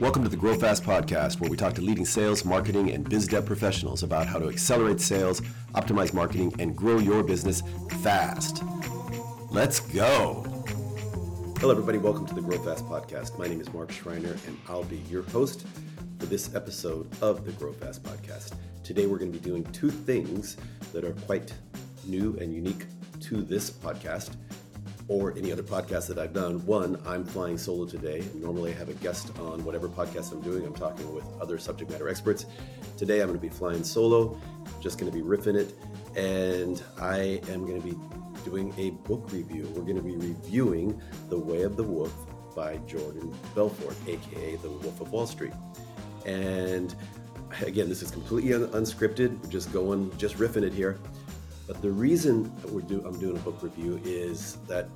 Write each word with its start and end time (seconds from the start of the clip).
Welcome 0.00 0.22
to 0.22 0.30
the 0.30 0.36
Grow 0.38 0.54
Fast 0.54 0.82
podcast, 0.82 1.40
where 1.40 1.50
we 1.50 1.58
talk 1.58 1.74
to 1.74 1.82
leading 1.82 2.06
sales, 2.06 2.42
marketing, 2.42 2.90
and 2.90 3.06
biz 3.06 3.28
dev 3.28 3.44
professionals 3.44 4.02
about 4.02 4.26
how 4.26 4.38
to 4.38 4.48
accelerate 4.48 4.98
sales, 4.98 5.42
optimize 5.74 6.14
marketing, 6.14 6.54
and 6.58 6.74
grow 6.74 6.96
your 6.96 7.22
business 7.22 7.62
fast. 8.02 8.62
Let's 9.50 9.80
go. 9.80 10.42
Hello, 11.58 11.72
everybody. 11.72 11.98
Welcome 11.98 12.24
to 12.28 12.34
the 12.34 12.40
Grow 12.40 12.56
Fast 12.60 12.86
podcast. 12.86 13.38
My 13.38 13.46
name 13.46 13.60
is 13.60 13.70
Mark 13.74 13.92
Schreiner, 13.92 14.38
and 14.46 14.56
I'll 14.70 14.84
be 14.84 15.02
your 15.10 15.22
host 15.24 15.66
for 16.18 16.24
this 16.24 16.54
episode 16.54 17.06
of 17.20 17.44
the 17.44 17.52
Grow 17.52 17.74
Fast 17.74 18.02
podcast. 18.02 18.54
Today, 18.82 19.04
we're 19.04 19.18
going 19.18 19.32
to 19.32 19.38
be 19.38 19.44
doing 19.44 19.64
two 19.64 19.90
things 19.90 20.56
that 20.94 21.04
are 21.04 21.12
quite 21.26 21.52
new 22.06 22.38
and 22.40 22.54
unique 22.54 22.86
to 23.20 23.42
this 23.42 23.70
podcast 23.70 24.30
or 25.10 25.36
any 25.36 25.50
other 25.50 25.64
podcast 25.64 26.06
that 26.06 26.18
I've 26.18 26.32
done. 26.32 26.64
One, 26.66 26.96
I'm 27.04 27.24
flying 27.24 27.58
solo 27.58 27.84
today. 27.84 28.22
Normally, 28.36 28.70
I 28.72 28.78
have 28.78 28.88
a 28.88 28.94
guest 28.94 29.36
on 29.40 29.64
whatever 29.64 29.88
podcast 29.88 30.30
I'm 30.30 30.40
doing. 30.40 30.64
I'm 30.64 30.72
talking 30.72 31.12
with 31.12 31.24
other 31.40 31.58
subject 31.58 31.90
matter 31.90 32.08
experts. 32.08 32.46
Today, 32.96 33.20
I'm 33.20 33.26
going 33.26 33.38
to 33.38 33.42
be 33.42 33.48
flying 33.48 33.82
solo, 33.82 34.38
just 34.80 35.00
going 35.00 35.10
to 35.10 35.18
be 35.18 35.24
riffing 35.24 35.56
it, 35.56 35.74
and 36.16 36.80
I 37.00 37.40
am 37.48 37.66
going 37.66 37.82
to 37.82 37.86
be 37.86 37.98
doing 38.44 38.72
a 38.78 38.90
book 39.08 39.32
review. 39.32 39.64
We're 39.74 39.82
going 39.82 39.96
to 39.96 40.02
be 40.02 40.14
reviewing 40.14 41.02
The 41.28 41.38
Way 41.38 41.62
of 41.62 41.76
the 41.76 41.82
Wolf 41.82 42.14
by 42.54 42.76
Jordan 42.86 43.34
Belfort, 43.56 43.96
aka 44.06 44.56
The 44.56 44.70
Wolf 44.70 45.00
of 45.00 45.10
Wall 45.10 45.26
Street. 45.26 45.52
And 46.24 46.94
again, 47.66 47.88
this 47.88 48.02
is 48.02 48.12
completely 48.12 48.54
un- 48.54 48.68
unscripted. 48.68 49.42
We're 49.42 49.50
just 49.50 49.72
going, 49.72 50.16
just 50.18 50.36
riffing 50.36 50.62
it 50.62 50.72
here. 50.72 51.00
But 51.70 51.82
the 51.82 51.92
reason 51.92 52.52
we're 52.72 52.80
do, 52.80 53.00
I'm 53.06 53.16
doing 53.20 53.36
a 53.36 53.40
book 53.42 53.62
review 53.62 54.00
is 54.04 54.56
that 54.66 54.88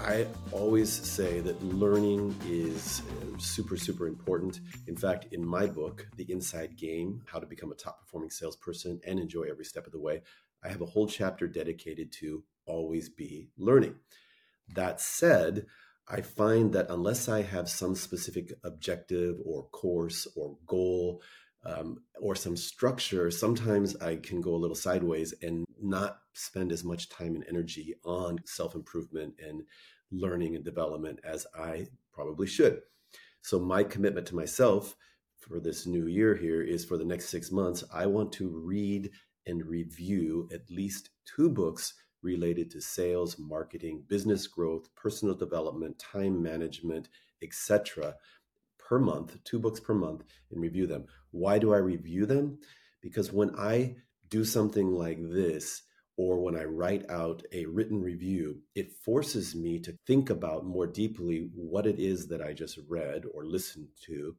I 0.00 0.28
always 0.52 0.88
say 0.88 1.40
that 1.40 1.60
learning 1.64 2.32
is 2.46 3.02
super, 3.38 3.76
super 3.76 4.06
important. 4.06 4.60
In 4.86 4.94
fact, 4.94 5.26
in 5.32 5.44
my 5.44 5.66
book, 5.66 6.06
The 6.14 6.30
Inside 6.30 6.76
Game 6.76 7.22
How 7.26 7.40
to 7.40 7.46
Become 7.46 7.72
a 7.72 7.74
Top 7.74 7.98
Performing 7.98 8.30
Salesperson 8.30 9.00
and 9.04 9.18
Enjoy 9.18 9.48
Every 9.50 9.64
Step 9.64 9.84
of 9.84 9.90
the 9.90 9.98
Way, 9.98 10.22
I 10.62 10.68
have 10.68 10.80
a 10.80 10.86
whole 10.86 11.08
chapter 11.08 11.48
dedicated 11.48 12.12
to 12.20 12.44
always 12.66 13.08
be 13.08 13.48
learning. 13.58 13.96
That 14.76 15.00
said, 15.00 15.66
I 16.06 16.20
find 16.20 16.72
that 16.72 16.86
unless 16.88 17.28
I 17.28 17.42
have 17.42 17.68
some 17.68 17.96
specific 17.96 18.52
objective 18.62 19.38
or 19.44 19.64
course 19.70 20.28
or 20.36 20.56
goal 20.68 21.20
um, 21.64 21.98
or 22.20 22.34
some 22.34 22.56
structure, 22.56 23.30
sometimes 23.30 23.96
I 23.96 24.16
can 24.16 24.40
go 24.40 24.54
a 24.54 24.56
little 24.56 24.76
sideways 24.76 25.34
and 25.42 25.64
not 25.80 26.20
spend 26.32 26.72
as 26.72 26.84
much 26.84 27.08
time 27.08 27.34
and 27.34 27.44
energy 27.48 27.94
on 28.04 28.38
self 28.44 28.74
improvement 28.74 29.34
and 29.46 29.62
learning 30.10 30.56
and 30.56 30.64
development 30.64 31.20
as 31.22 31.46
I 31.54 31.86
probably 32.12 32.46
should. 32.46 32.80
So, 33.42 33.58
my 33.58 33.84
commitment 33.84 34.26
to 34.28 34.36
myself 34.36 34.96
for 35.38 35.60
this 35.60 35.86
new 35.86 36.06
year 36.06 36.34
here 36.34 36.62
is 36.62 36.84
for 36.84 36.96
the 36.96 37.04
next 37.04 37.28
six 37.28 37.50
months, 37.50 37.84
I 37.92 38.06
want 38.06 38.32
to 38.34 38.48
read 38.48 39.10
and 39.46 39.64
review 39.66 40.48
at 40.52 40.70
least 40.70 41.10
two 41.24 41.48
books 41.48 41.94
related 42.22 42.70
to 42.70 42.80
sales, 42.80 43.38
marketing, 43.38 44.04
business 44.06 44.46
growth, 44.46 44.94
personal 44.94 45.34
development, 45.34 45.98
time 45.98 46.42
management, 46.42 47.08
etc 47.42 48.14
per 48.90 48.98
month, 48.98 49.38
two 49.44 49.60
books 49.60 49.78
per 49.78 49.94
month, 49.94 50.24
and 50.50 50.60
review 50.60 50.84
them. 50.84 51.04
Why 51.30 51.60
do 51.60 51.72
I 51.72 51.76
review 51.76 52.26
them? 52.26 52.58
Because 53.00 53.32
when 53.32 53.54
I 53.56 53.94
do 54.28 54.44
something 54.44 54.90
like 54.90 55.18
this, 55.22 55.82
or 56.16 56.40
when 56.40 56.56
I 56.56 56.64
write 56.64 57.08
out 57.08 57.44
a 57.52 57.66
written 57.66 58.02
review, 58.02 58.62
it 58.74 58.92
forces 59.04 59.54
me 59.54 59.78
to 59.78 59.96
think 60.08 60.28
about 60.28 60.66
more 60.66 60.88
deeply 60.88 61.50
what 61.54 61.86
it 61.86 62.00
is 62.00 62.26
that 62.28 62.42
I 62.42 62.52
just 62.52 62.80
read 62.88 63.22
or 63.32 63.44
listened 63.44 63.86
to, 64.06 64.34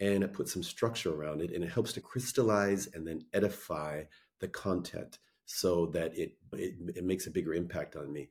and 0.00 0.24
it 0.24 0.32
puts 0.32 0.52
some 0.52 0.64
structure 0.64 1.14
around 1.14 1.40
it, 1.40 1.52
and 1.52 1.62
it 1.62 1.70
helps 1.70 1.92
to 1.92 2.00
crystallize 2.00 2.88
and 2.94 3.06
then 3.06 3.20
edify 3.32 4.02
the 4.40 4.48
content 4.48 5.18
so 5.44 5.86
that 5.86 6.18
it, 6.18 6.32
it, 6.54 6.74
it 6.96 7.04
makes 7.04 7.28
a 7.28 7.30
bigger 7.30 7.54
impact 7.54 7.94
on 7.94 8.12
me. 8.12 8.30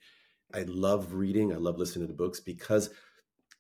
I 0.53 0.63
love 0.63 1.13
reading, 1.13 1.53
I 1.53 1.57
love 1.57 1.77
listening 1.77 2.09
to 2.09 2.13
books 2.13 2.41
because 2.41 2.89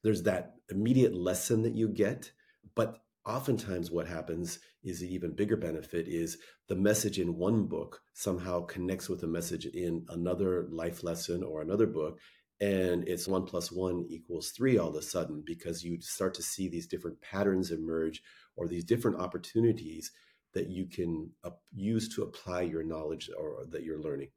there's 0.03 0.23
that 0.23 0.55
immediate 0.69 1.13
lesson 1.13 1.63
that 1.63 1.75
you 1.75 1.87
get 1.87 2.31
but 2.75 2.99
oftentimes 3.25 3.91
what 3.91 4.07
happens 4.07 4.59
is 4.83 5.01
an 5.01 5.09
even 5.09 5.35
bigger 5.35 5.57
benefit 5.57 6.07
is 6.07 6.37
the 6.67 6.75
message 6.75 7.19
in 7.19 7.37
one 7.37 7.65
book 7.65 8.01
somehow 8.13 8.61
connects 8.61 9.07
with 9.07 9.21
a 9.23 9.27
message 9.27 9.65
in 9.65 10.03
another 10.09 10.67
life 10.71 11.03
lesson 11.03 11.43
or 11.43 11.61
another 11.61 11.85
book 11.85 12.19
and 12.59 13.07
it's 13.07 13.27
one 13.27 13.43
plus 13.43 13.71
one 13.71 14.05
equals 14.09 14.51
three 14.51 14.77
all 14.77 14.89
of 14.89 14.95
a 14.95 15.01
sudden 15.01 15.43
because 15.45 15.83
you 15.83 15.99
start 16.01 16.33
to 16.33 16.43
see 16.43 16.67
these 16.67 16.87
different 16.87 17.19
patterns 17.21 17.71
emerge 17.71 18.21
or 18.55 18.67
these 18.67 18.85
different 18.85 19.19
opportunities 19.19 20.11
that 20.53 20.69
you 20.69 20.85
can 20.85 21.29
use 21.73 22.13
to 22.13 22.23
apply 22.23 22.61
your 22.61 22.83
knowledge 22.83 23.29
or 23.37 23.65
that 23.69 23.83
you're 23.83 24.01
learning. 24.01 24.29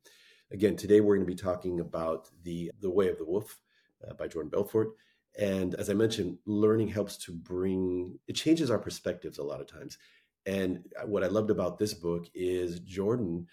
Again 0.52 0.76
today 0.76 1.00
we're 1.00 1.16
going 1.16 1.26
to 1.26 1.32
be 1.32 1.41
talking 1.41 1.81
about 1.81 2.28
the 2.42 2.70
the 2.81 2.91
way 2.91 3.08
of 3.08 3.19
the 3.19 3.25
wolf 3.25 3.58
uh, 4.06 4.14
by 4.14 4.28
jordan 4.28 4.50
belfort 4.50 4.91
and 5.37 5.75
as 5.75 5.91
I 5.91 5.95
mentioned, 5.95 6.39
learning 6.47 6.89
helps 6.89 7.17
to 7.19 7.33
bring, 7.33 8.19
it 8.28 8.34
changes 8.34 8.71
our 8.71 8.78
perspectives 8.78 9.39
a 9.39 9.43
lot 9.43 9.61
of 9.61 9.67
times. 9.67 9.99
And 10.47 10.84
uh, 11.00 11.06
what 11.06 11.25
I 11.25 11.28
loved 11.28 11.50
about 11.50 11.78
this 11.78 11.95
book 11.95 12.27
is 12.34 12.81
Jordan 12.81 13.47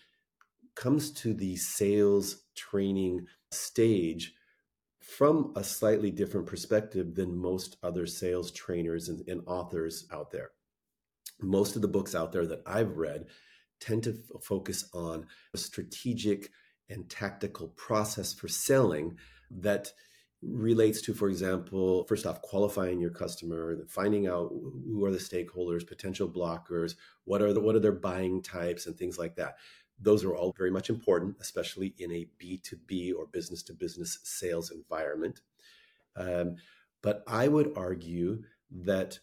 comes 0.75 1.11
to 1.11 1.33
the 1.33 1.55
sales 1.55 2.43
training 2.55 3.25
stage 3.51 4.33
from 4.99 5.51
a 5.55 5.63
slightly 5.63 6.11
different 6.11 6.45
perspective 6.45 7.15
than 7.15 7.35
most 7.35 7.77
other 7.83 8.05
sales 8.05 8.51
trainers 8.51 9.09
and, 9.09 9.27
and, 9.27 9.41
authors 9.47 10.07
out 10.13 10.31
there. 10.31 10.51
Most 11.41 11.75
of 11.75 11.81
the 11.81 11.87
books 11.87 12.13
out 12.13 12.31
there 12.31 12.45
that 12.45 12.61
I've 12.65 12.97
read 12.97 13.25
tend 13.79 14.03
to 14.03 14.11
f- 14.11 14.43
focus 14.43 14.87
on 14.93 15.25
a 15.53 15.57
strategic 15.57 16.51
and 16.87 17.09
tactical 17.09 17.69
process 17.69 18.33
for 18.33 18.47
selling 18.47 19.17
that 19.49 19.91
relates 20.41 21.01
to, 21.01 21.13
for 21.13 21.29
example, 21.29 22.03
first 22.05 22.25
off, 22.25 22.41
qualifying 22.41 22.99
your 22.99 23.11
customer, 23.11 23.77
finding 23.87 24.27
out 24.27 24.49
who 24.49 25.03
are 25.05 25.11
the 25.11 25.17
stakeholders, 25.17 25.85
potential 25.85 26.27
blockers, 26.27 26.95
what 27.25 27.41
are 27.41 27.53
the 27.53 27.59
what 27.59 27.75
are 27.75 27.79
their 27.79 27.91
buying 27.91 28.41
types, 28.41 28.87
and 28.87 28.97
things 28.97 29.19
like 29.19 29.35
that. 29.35 29.57
Those 29.99 30.23
are 30.23 30.35
all 30.35 30.53
very 30.57 30.71
much 30.71 30.89
important, 30.89 31.35
especially 31.39 31.93
in 31.99 32.11
a 32.11 32.27
B2B 32.41 33.13
or 33.15 33.27
business 33.27 33.61
to 33.63 33.73
business 33.73 34.17
sales 34.23 34.71
environment. 34.71 35.41
Um, 36.15 36.55
but 37.03 37.23
I 37.27 37.47
would 37.47 37.73
argue 37.75 38.43
that 38.71 39.19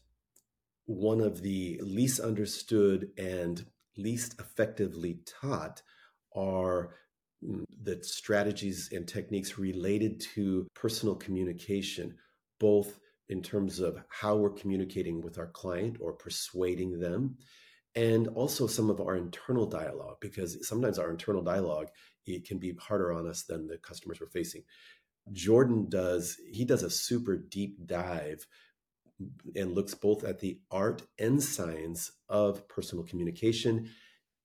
one 0.86 1.20
of 1.20 1.42
the 1.42 1.80
least 1.82 2.20
understood 2.20 3.10
and 3.18 3.66
least 3.96 4.40
effectively 4.40 5.18
taught 5.26 5.82
are 6.34 6.94
the 7.40 8.02
strategies 8.02 8.90
and 8.92 9.06
techniques 9.06 9.58
related 9.58 10.20
to 10.34 10.66
personal 10.74 11.14
communication, 11.14 12.16
both 12.58 12.98
in 13.28 13.42
terms 13.42 13.80
of 13.80 14.02
how 14.08 14.36
we're 14.36 14.50
communicating 14.50 15.20
with 15.20 15.38
our 15.38 15.48
client 15.48 15.98
or 16.00 16.12
persuading 16.12 16.98
them, 16.98 17.36
and 17.94 18.28
also 18.28 18.66
some 18.66 18.90
of 18.90 19.00
our 19.00 19.16
internal 19.16 19.66
dialogue, 19.66 20.16
because 20.20 20.66
sometimes 20.66 20.98
our 20.98 21.10
internal 21.10 21.42
dialogue 21.42 21.88
it 22.26 22.46
can 22.46 22.58
be 22.58 22.74
harder 22.78 23.12
on 23.12 23.26
us 23.26 23.44
than 23.44 23.66
the 23.66 23.78
customers 23.78 24.20
we're 24.20 24.28
facing. 24.28 24.62
Jordan 25.32 25.86
does, 25.88 26.36
he 26.50 26.64
does 26.64 26.82
a 26.82 26.90
super 26.90 27.36
deep 27.36 27.86
dive 27.86 28.46
and 29.56 29.74
looks 29.74 29.94
both 29.94 30.24
at 30.24 30.40
the 30.40 30.60
art 30.70 31.02
and 31.18 31.42
science 31.42 32.12
of 32.28 32.68
personal 32.68 33.04
communication 33.04 33.90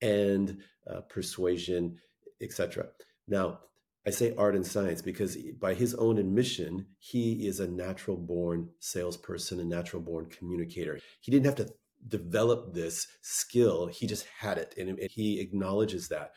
and 0.01 0.57
uh, 0.89 1.01
persuasion 1.01 1.97
etc. 2.43 2.87
Now, 3.27 3.59
I 4.05 4.09
say 4.09 4.35
art 4.37 4.55
and 4.55 4.65
science 4.65 5.01
because 5.01 5.37
by 5.59 5.73
his 5.73 5.95
own 5.95 6.17
admission, 6.17 6.87
he 6.99 7.47
is 7.47 7.59
a 7.59 7.67
natural 7.67 8.17
born 8.17 8.69
salesperson, 8.79 9.59
a 9.59 9.63
natural 9.63 10.01
born 10.01 10.25
communicator. 10.25 10.99
He 11.21 11.31
didn't 11.31 11.45
have 11.45 11.55
to 11.55 11.73
develop 12.07 12.73
this 12.73 13.07
skill, 13.21 13.87
he 13.87 14.05
just 14.07 14.25
had 14.39 14.57
it, 14.57 14.75
and 14.77 14.99
he 15.09 15.39
acknowledges 15.39 16.09
that. 16.09 16.33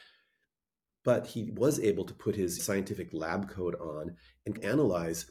But 1.04 1.26
he 1.26 1.50
was 1.54 1.80
able 1.80 2.04
to 2.04 2.14
put 2.14 2.36
his 2.36 2.62
scientific 2.64 3.12
lab 3.12 3.48
coat 3.48 3.74
on 3.80 4.16
and 4.44 4.62
analyze 4.64 5.30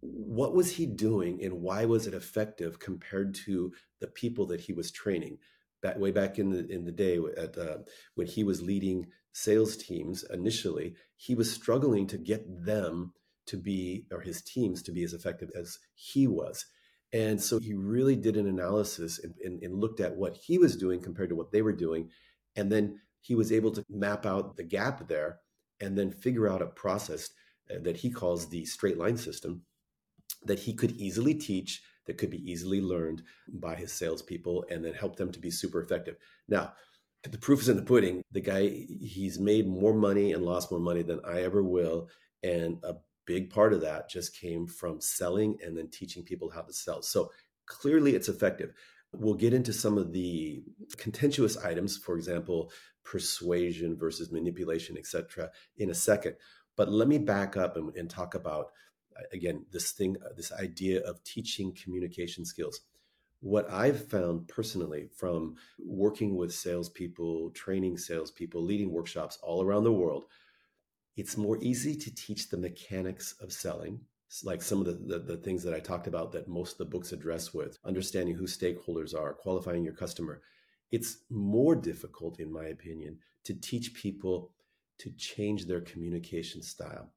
what 0.00 0.52
was 0.52 0.72
he 0.72 0.84
doing 0.84 1.42
and 1.44 1.62
why 1.62 1.84
was 1.84 2.08
it 2.08 2.14
effective 2.14 2.80
compared 2.80 3.34
to 3.34 3.72
the 4.00 4.08
people 4.08 4.46
that 4.46 4.60
he 4.60 4.72
was 4.72 4.90
training 4.90 5.38
back 5.80 5.96
way 5.96 6.10
back 6.10 6.38
in 6.38 6.50
the 6.50 6.66
in 6.68 6.84
the 6.84 6.92
day 6.92 7.20
at, 7.36 7.56
uh, 7.56 7.78
when 8.14 8.26
he 8.26 8.42
was 8.42 8.62
leading 8.62 9.06
sales 9.32 9.76
teams 9.76 10.24
initially, 10.32 10.94
he 11.16 11.34
was 11.34 11.52
struggling 11.52 12.06
to 12.08 12.18
get 12.18 12.64
them 12.64 13.12
to 13.46 13.56
be, 13.56 14.06
or 14.12 14.20
his 14.20 14.42
teams 14.42 14.82
to 14.82 14.92
be 14.92 15.02
as 15.02 15.12
effective 15.12 15.50
as 15.58 15.78
he 15.94 16.26
was. 16.26 16.66
And 17.12 17.40
so 17.40 17.58
he 17.58 17.74
really 17.74 18.16
did 18.16 18.36
an 18.36 18.46
analysis 18.46 19.18
and, 19.18 19.34
and, 19.44 19.62
and, 19.62 19.74
looked 19.74 20.00
at 20.00 20.16
what 20.16 20.36
he 20.36 20.56
was 20.56 20.76
doing 20.76 21.00
compared 21.00 21.28
to 21.28 21.34
what 21.34 21.52
they 21.52 21.60
were 21.60 21.72
doing. 21.72 22.08
And 22.56 22.72
then 22.72 23.00
he 23.20 23.34
was 23.34 23.52
able 23.52 23.70
to 23.72 23.84
map 23.90 24.24
out 24.24 24.56
the 24.56 24.62
gap 24.62 25.08
there 25.08 25.40
and 25.80 25.98
then 25.98 26.10
figure 26.10 26.48
out 26.48 26.62
a 26.62 26.66
process 26.66 27.30
uh, 27.70 27.78
that 27.82 27.98
he 27.98 28.10
calls 28.10 28.48
the 28.48 28.64
straight 28.64 28.96
line 28.96 29.16
system 29.16 29.62
that 30.44 30.60
he 30.60 30.72
could 30.72 30.92
easily 30.92 31.34
teach 31.34 31.82
that 32.06 32.18
could 32.18 32.30
be 32.30 32.50
easily 32.50 32.80
learned 32.80 33.22
by 33.48 33.74
his 33.74 33.92
salespeople 33.92 34.64
and 34.70 34.84
then 34.84 34.94
help 34.94 35.16
them 35.16 35.30
to 35.30 35.38
be 35.38 35.50
super 35.50 35.80
effective. 35.80 36.16
Now, 36.48 36.72
the 37.24 37.38
proof 37.38 37.60
is 37.60 37.68
in 37.68 37.76
the 37.76 37.82
pudding. 37.82 38.22
The 38.32 38.40
guy, 38.40 38.68
he's 38.68 39.38
made 39.38 39.68
more 39.68 39.94
money 39.94 40.32
and 40.32 40.44
lost 40.44 40.70
more 40.70 40.80
money 40.80 41.02
than 41.02 41.20
I 41.24 41.42
ever 41.42 41.62
will. 41.62 42.08
And 42.42 42.78
a 42.82 42.94
big 43.26 43.50
part 43.50 43.72
of 43.72 43.80
that 43.82 44.10
just 44.10 44.36
came 44.36 44.66
from 44.66 45.00
selling 45.00 45.58
and 45.64 45.76
then 45.76 45.88
teaching 45.88 46.24
people 46.24 46.50
how 46.50 46.62
to 46.62 46.72
sell. 46.72 47.02
So 47.02 47.30
clearly 47.66 48.14
it's 48.14 48.28
effective. 48.28 48.72
We'll 49.12 49.34
get 49.34 49.54
into 49.54 49.72
some 49.72 49.98
of 49.98 50.12
the 50.12 50.64
contentious 50.96 51.56
items, 51.56 51.96
for 51.96 52.16
example, 52.16 52.72
persuasion 53.04 53.96
versus 53.96 54.32
manipulation, 54.32 54.96
etc., 54.96 55.50
in 55.76 55.90
a 55.90 55.94
second. 55.94 56.36
But 56.76 56.90
let 56.90 57.08
me 57.08 57.18
back 57.18 57.56
up 57.56 57.76
and, 57.76 57.94
and 57.94 58.08
talk 58.08 58.34
about 58.34 58.68
again 59.32 59.66
this 59.70 59.92
thing, 59.92 60.16
this 60.36 60.50
idea 60.52 61.00
of 61.02 61.22
teaching 61.24 61.74
communication 61.74 62.44
skills 62.46 62.80
what 63.42 63.68
I've 63.68 64.08
found 64.08 64.46
personally 64.46 65.08
from 65.16 65.56
working 65.84 66.36
with 66.36 66.54
salespeople, 66.54 67.50
training 67.50 67.98
salespeople, 67.98 68.62
leading 68.62 68.92
workshops 68.92 69.36
all 69.42 69.64
around 69.64 69.82
the 69.82 69.92
world, 69.92 70.26
it's 71.16 71.36
more 71.36 71.58
easy 71.60 71.96
to 71.96 72.14
teach 72.14 72.48
the 72.48 72.56
mechanics 72.56 73.34
of 73.40 73.52
selling, 73.52 74.00
like 74.44 74.62
some 74.62 74.78
of 74.78 74.86
the, 74.86 74.92
the, 74.92 75.18
the, 75.18 75.36
things 75.36 75.64
that 75.64 75.74
I 75.74 75.80
talked 75.80 76.06
about 76.06 76.30
that 76.32 76.48
most 76.48 76.72
of 76.72 76.78
the 76.78 76.84
books 76.84 77.10
address 77.10 77.52
with 77.52 77.78
understanding 77.84 78.36
who 78.36 78.44
stakeholders 78.44 79.12
are, 79.12 79.34
qualifying 79.34 79.84
your 79.84 79.92
customer. 79.92 80.40
It's 80.92 81.18
more 81.28 81.74
difficult, 81.74 82.38
in 82.38 82.50
my 82.50 82.66
opinion, 82.66 83.18
to 83.44 83.54
teach 83.54 83.92
people 83.92 84.52
to 84.98 85.10
change 85.18 85.66
their 85.66 85.80
communication 85.80 86.62
style. 86.62 87.10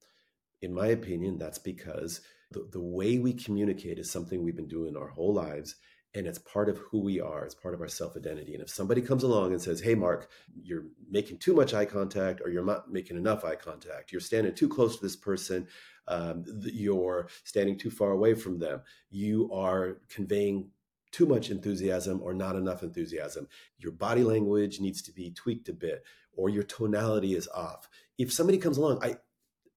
In 0.64 0.74
my 0.74 0.88
opinion, 0.88 1.38
that's 1.38 1.60
because 1.60 2.22
the, 2.50 2.68
the 2.72 2.82
way 2.82 3.20
we 3.20 3.32
communicate 3.32 4.00
is 4.00 4.10
something 4.10 4.42
we've 4.42 4.56
been 4.56 4.68
doing 4.68 4.98
our 4.98 5.10
whole 5.10 5.34
lives 5.34 5.76
and 6.16 6.26
it's 6.26 6.40
part 6.40 6.70
of 6.70 6.78
who 6.78 7.00
we 7.00 7.20
are 7.20 7.46
it's 7.46 7.56
part 7.56 7.74
of 7.74 7.82
our 7.82 7.88
self-identity. 7.88 8.54
And 8.54 8.64
if 8.64 8.70
somebody 8.70 9.02
comes 9.02 9.24
along 9.24 9.52
and 9.52 9.62
says 9.62 9.82
hey 9.82 9.96
mark 9.96 10.30
you're 10.64 10.86
making 11.10 11.38
too 11.38 11.54
much 11.54 11.74
eye 11.74 11.86
contact 11.86 12.42
or 12.42 12.50
you're 12.50 12.66
not 12.66 12.92
making 12.92 13.18
enough 13.18 13.46
eye 13.46 13.56
contact 13.56 14.12
you're 14.12 14.22
standing 14.22 14.56
too 14.56 14.70
close 14.70 14.98
to 14.98 15.04
this 15.04 15.16
person 15.16 15.68
um, 16.08 16.44
you're 16.64 17.28
standing 17.44 17.78
too 17.78 17.90
far 17.90 18.12
away 18.12 18.34
from 18.34 18.60
them 18.60 18.82
you 19.10 19.52
are 19.52 19.98
conveying 20.10 20.70
too 21.12 21.26
much 21.26 21.50
enthusiasm 21.50 22.22
or 22.22 22.34
not 22.34 22.56
enough 22.56 22.84
enthusiasm 22.84 23.48
your 23.78 23.92
body 23.92 24.24
language 24.24 24.80
needs 24.80 25.02
to 25.02 25.12
be 25.12 25.32
tweaked 25.32 25.70
a 25.70 25.74
bit 25.74 26.04
or 26.38 26.50
your 26.50 26.64
tonality 26.64 27.36
is 27.36 27.48
off. 27.48 27.90
If 28.18 28.32
somebody 28.32 28.58
comes 28.58 28.78
along 28.78 29.00
i 29.04 29.18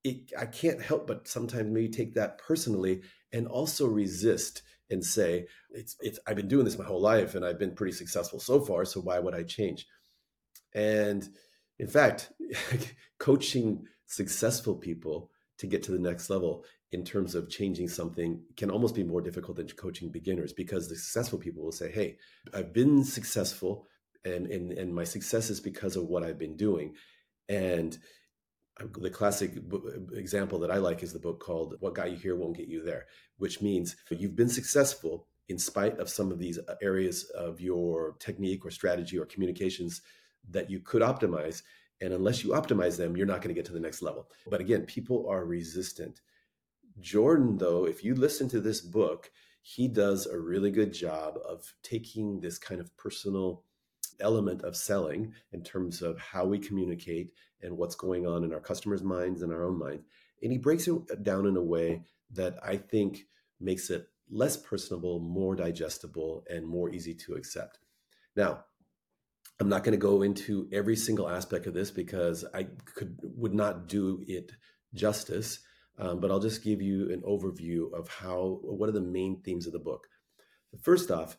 it, 0.05 0.32
i 0.38 0.46
can't 0.46 0.81
help 0.81 1.08
but 1.08 1.26
sometimes 1.26 1.70
maybe 1.70 1.88
take 1.88 2.14
that 2.14 2.38
personally 2.38 3.02
and 3.32 3.49
also 3.49 3.87
resist 3.87 4.62
and 4.90 5.05
say 5.05 5.46
it's 5.70 5.96
it's 6.00 6.19
I've 6.26 6.37
been 6.37 6.49
doing 6.49 6.64
this 6.64 6.79
my 6.79 6.85
whole 6.85 7.00
life 7.00 7.35
and 7.35 7.44
I've 7.44 7.58
been 7.58 7.75
pretty 7.75 7.93
successful 7.93 8.40
so 8.40 8.61
far 8.61 8.85
so 8.85 9.00
why 9.00 9.19
would 9.19 9.35
I 9.35 9.43
change? 9.43 9.87
And 10.75 11.29
in 11.79 11.88
fact 11.88 12.32
coaching 13.19 13.87
successful 14.06 14.75
people 14.75 15.31
to 15.58 15.67
get 15.67 15.82
to 15.85 15.93
the 15.93 15.99
next 15.99 16.31
level 16.31 16.64
in 16.93 17.05
terms 17.05 17.35
of 17.35 17.50
changing 17.50 17.88
something 17.88 18.40
can 18.56 18.70
almost 18.70 18.94
be 18.94 19.02
more 19.02 19.20
difficult 19.20 19.56
than 19.56 19.69
coaching 19.69 20.11
beginners 20.11 20.52
because 20.52 20.88
the 20.88 20.96
successful 20.96 21.38
people 21.38 21.62
will 21.62 21.73
say 21.73 21.90
hey 21.90 22.17
I've 22.55 22.73
been 22.73 23.05
successful 23.05 23.87
and 24.25 24.46
and, 24.46 24.73
and 24.73 24.94
my 24.94 25.05
success 25.05 25.50
is 25.50 25.61
because 25.61 25.96
of 25.96 26.05
what 26.05 26.23
I've 26.23 26.38
been 26.38 26.56
doing. 26.56 26.94
And 27.49 27.96
the 28.78 29.10
classic 29.10 29.52
example 30.14 30.58
that 30.60 30.70
I 30.70 30.76
like 30.76 31.02
is 31.02 31.12
the 31.12 31.19
book 31.19 31.40
called 31.40 31.76
What 31.80 31.94
Got 31.94 32.10
You 32.10 32.16
Here 32.16 32.36
Won't 32.36 32.56
Get 32.56 32.69
You 32.69 32.82
There, 32.82 33.06
which 33.38 33.60
means 33.60 33.96
you've 34.10 34.36
been 34.36 34.48
successful 34.48 35.26
in 35.48 35.58
spite 35.58 35.98
of 35.98 36.08
some 36.08 36.30
of 36.30 36.38
these 36.38 36.58
uh, 36.58 36.75
areas 36.82 37.25
of 37.36 37.60
your 37.60 38.16
technique 38.19 38.64
or 38.64 38.70
strategy 38.70 39.19
or 39.19 39.25
communications 39.25 40.02
that 40.50 40.70
you 40.70 40.80
could 40.80 41.02
optimize. 41.02 41.62
And 42.00 42.12
unless 42.12 42.44
you 42.44 42.50
optimize 42.50 42.96
them, 42.96 43.16
you're 43.16 43.26
not 43.26 43.40
going 43.40 43.48
to 43.48 43.54
get 43.54 43.64
to 43.66 43.72
the 43.72 43.80
next 43.80 44.02
level. 44.02 44.28
But 44.46 44.60
again, 44.60 44.82
people 44.82 45.26
are 45.28 45.44
resistant. 45.44 46.20
Jordan, 47.00 47.58
though, 47.58 47.86
if 47.86 48.04
you 48.04 48.14
listen 48.14 48.48
to 48.50 48.60
this 48.60 48.80
book, 48.80 49.30
he 49.62 49.88
does 49.88 50.26
a 50.26 50.38
really 50.38 50.70
good 50.70 50.92
job 50.92 51.38
of 51.46 51.72
taking 51.82 52.40
this 52.40 52.58
kind 52.58 52.80
of 52.80 52.96
personal 52.96 53.64
element 54.20 54.62
of 54.62 54.76
selling 54.76 55.32
in 55.52 55.62
terms 55.62 56.02
of 56.02 56.19
how 56.19 56.44
we 56.44 56.58
communicate 56.58 57.32
and 57.62 57.76
what's 57.76 57.94
going 57.94 58.26
on 58.26 58.44
in 58.44 58.52
our 58.52 58.60
customers' 58.60 59.02
minds 59.02 59.43
and 59.43 59.52
our 59.52 59.64
own 59.64 59.78
minds. 59.78 60.05
And 60.43 60.52
he 60.52 60.58
breaks 60.58 60.87
it 60.87 61.22
down 61.22 61.46
in 61.46 61.56
a 61.56 61.62
way 61.62 62.02
that 62.32 62.58
I 62.62 62.76
think 62.76 63.25
makes 63.60 63.90
it 63.90 64.08
less 64.31 64.56
personable, 64.56 65.20
more 65.20 65.56
digestible, 65.56 66.44
and 66.49 66.66
more 66.66 66.90
easy 66.90 67.14
to 67.14 67.34
accept. 67.34 67.78
Now, 68.37 68.64
I'm 69.60 69.69
not 69.69 69.82
going 69.82 69.93
to 69.93 69.99
go 69.99 70.22
into 70.22 70.69
every 70.72 70.94
single 70.94 71.28
aspect 71.28 71.66
of 71.66 71.75
this 71.75 71.90
because 71.90 72.44
I 72.55 72.69
could 72.94 73.19
would 73.22 73.55
not 73.55 73.88
do 73.88 74.22
it 74.28 74.52
justice. 74.94 75.61
Um, 76.00 76.20
but 76.20 76.31
I'll 76.31 76.38
just 76.38 76.62
give 76.62 76.81
you 76.81 77.11
an 77.11 77.22
overview 77.22 77.93
of 77.93 78.08
how 78.08 78.61
what 78.62 78.88
are 78.88 78.93
the 78.93 79.00
main 79.00 79.43
themes 79.43 79.66
of 79.66 79.72
the 79.72 79.81
book. 79.81 80.06
First 80.81 81.11
off, 81.11 81.37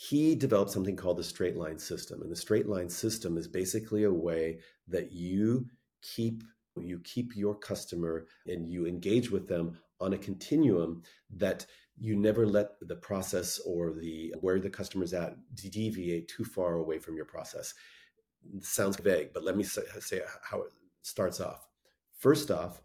he 0.00 0.36
developed 0.36 0.70
something 0.70 0.94
called 0.94 1.16
the 1.16 1.24
straight 1.24 1.56
line 1.56 1.76
system 1.76 2.22
and 2.22 2.30
the 2.30 2.36
straight 2.36 2.68
line 2.68 2.88
system 2.88 3.36
is 3.36 3.48
basically 3.48 4.04
a 4.04 4.12
way 4.12 4.60
that 4.86 5.10
you 5.10 5.66
keep 6.02 6.44
you 6.76 7.00
keep 7.00 7.34
your 7.34 7.56
customer 7.56 8.28
and 8.46 8.68
you 8.68 8.86
engage 8.86 9.28
with 9.28 9.48
them 9.48 9.76
on 10.00 10.12
a 10.12 10.18
continuum 10.18 11.02
that 11.28 11.66
you 11.98 12.14
never 12.14 12.46
let 12.46 12.68
the 12.82 12.94
process 12.94 13.58
or 13.66 13.92
the 13.92 14.32
where 14.40 14.60
the 14.60 14.70
customer's 14.70 15.12
at 15.12 15.36
deviate 15.56 16.28
too 16.28 16.44
far 16.44 16.74
away 16.74 17.00
from 17.00 17.16
your 17.16 17.24
process. 17.24 17.74
It 18.54 18.62
sounds 18.62 18.96
vague 18.98 19.32
but 19.34 19.42
let 19.42 19.56
me 19.56 19.64
say, 19.64 19.82
say 19.98 20.20
how 20.48 20.62
it 20.62 20.72
starts 21.02 21.40
off. 21.40 21.66
First 22.20 22.52
off 22.52 22.80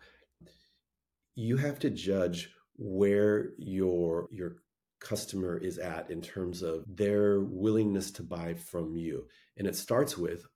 you 1.35 1.57
have 1.57 1.77
to 1.77 1.91
judge 1.91 2.49
where 2.75 3.51
your 3.59 4.29
your 4.31 4.62
customer 5.03 5.57
is 5.57 5.77
at 5.77 6.09
in 6.09 6.21
terms 6.21 6.63
of 6.63 6.83
their 6.87 7.41
willingness 7.41 8.09
to 8.11 8.23
buy 8.23 8.53
from 8.53 8.95
you. 8.95 9.27
And 9.57 9.67
it 9.67 9.75
starts 9.75 10.17
with 10.17 10.47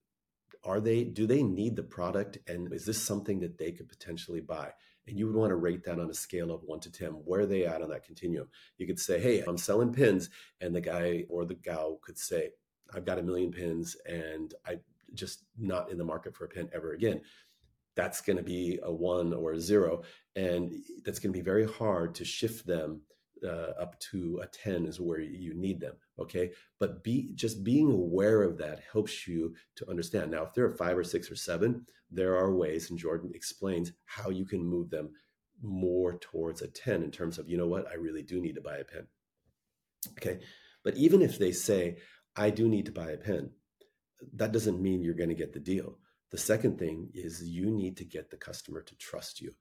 are 0.63 0.79
they 0.79 1.03
do 1.03 1.27
they 1.27 1.43
need 1.43 1.75
the 1.75 1.83
product 1.83 2.39
and 2.47 2.73
is 2.73 2.85
this 2.85 3.01
something 3.01 3.39
that 3.41 3.57
they 3.57 3.71
could 3.71 3.87
potentially 3.87 4.41
buy? 4.41 4.71
And 5.05 5.17
you 5.17 5.27
would 5.27 5.35
want 5.35 5.51
to 5.51 5.55
rate 5.55 5.83
that 5.85 5.99
on 5.99 6.09
a 6.09 6.13
scale 6.13 6.51
of 6.51 6.63
1 6.63 6.79
to 6.81 6.91
10. 6.91 7.11
Where 7.11 7.41
are 7.41 7.45
they 7.45 7.65
at 7.65 7.81
on 7.81 7.89
that 7.89 8.03
continuum? 8.03 8.49
You 8.77 8.87
could 8.87 8.99
say, 8.99 9.19
"Hey, 9.19 9.41
I'm 9.41 9.57
selling 9.57 9.93
pins." 9.93 10.29
And 10.59 10.75
the 10.75 10.81
guy 10.81 11.25
or 11.29 11.45
the 11.45 11.55
gal 11.55 11.99
could 12.01 12.17
say, 12.17 12.51
"I've 12.93 13.05
got 13.05 13.19
a 13.19 13.23
million 13.23 13.51
pins 13.51 13.95
and 14.05 14.53
I 14.65 14.79
just 15.13 15.45
not 15.57 15.91
in 15.91 15.97
the 15.97 16.03
market 16.03 16.35
for 16.35 16.45
a 16.45 16.49
pin 16.49 16.69
ever 16.73 16.93
again." 16.93 17.21
That's 17.95 18.21
going 18.21 18.37
to 18.37 18.43
be 18.43 18.79
a 18.83 18.91
1 18.93 19.33
or 19.33 19.53
a 19.53 19.59
0 19.59 20.03
and 20.35 20.73
that's 21.03 21.19
going 21.19 21.33
to 21.33 21.39
be 21.39 21.43
very 21.43 21.65
hard 21.65 22.15
to 22.15 22.25
shift 22.25 22.65
them 22.65 23.01
uh, 23.43 23.81
up 23.81 23.99
to 23.99 24.39
a 24.43 24.47
10 24.47 24.85
is 24.85 24.99
where 24.99 25.19
you 25.19 25.53
need 25.53 25.79
them 25.79 25.95
okay? 26.19 26.51
But 26.79 27.03
be 27.03 27.31
just 27.35 27.63
being 27.63 27.91
aware 27.91 28.43
of 28.43 28.57
that 28.57 28.81
helps 28.91 29.27
you 29.27 29.55
to 29.75 29.89
understand. 29.89 30.31
Now 30.31 30.43
if 30.43 30.53
there 30.53 30.65
are 30.65 30.75
five 30.75 30.97
or 30.97 31.03
six 31.03 31.31
or 31.31 31.35
seven 31.35 31.85
there 32.09 32.37
are 32.37 32.55
ways 32.55 32.89
and 32.89 32.97
jordan 32.97 33.31
explains 33.35 33.91
how 34.05 34.29
you 34.29 34.45
can 34.45 34.63
move 34.63 34.89
them 34.89 35.09
more 35.61 36.17
towards 36.19 36.61
a 36.61 36.67
10 36.69 37.03
in 37.03 37.11
terms 37.11 37.37
of 37.37 37.49
you 37.49 37.57
know 37.57 37.67
what? 37.67 37.87
I 37.91 37.95
really 37.95 38.23
do 38.23 38.41
need 38.41 38.55
to 38.55 38.61
buy 38.61 38.77
a 38.77 38.85
pen. 38.85 39.07
Okay? 40.17 40.39
But 40.83 40.95
even 40.95 41.21
if 41.21 41.37
they 41.37 41.51
say 41.51 41.97
i 42.35 42.49
do 42.49 42.67
need 42.67 42.85
to 42.85 42.91
buy 42.91 43.11
a 43.11 43.17
pen 43.17 43.49
that 44.33 44.51
doesn't 44.51 44.81
mean 44.81 45.03
you're 45.03 45.13
going 45.13 45.29
to 45.29 45.35
get 45.35 45.53
the 45.53 45.59
deal. 45.59 45.99
The 46.31 46.37
second 46.37 46.79
thing 46.79 47.09
is 47.13 47.43
you 47.43 47.69
need 47.69 47.95
to 47.97 48.03
get 48.03 48.29
the 48.29 48.37
customer 48.37 48.81
to 48.81 48.95
trust 48.95 49.39
you 49.39 49.53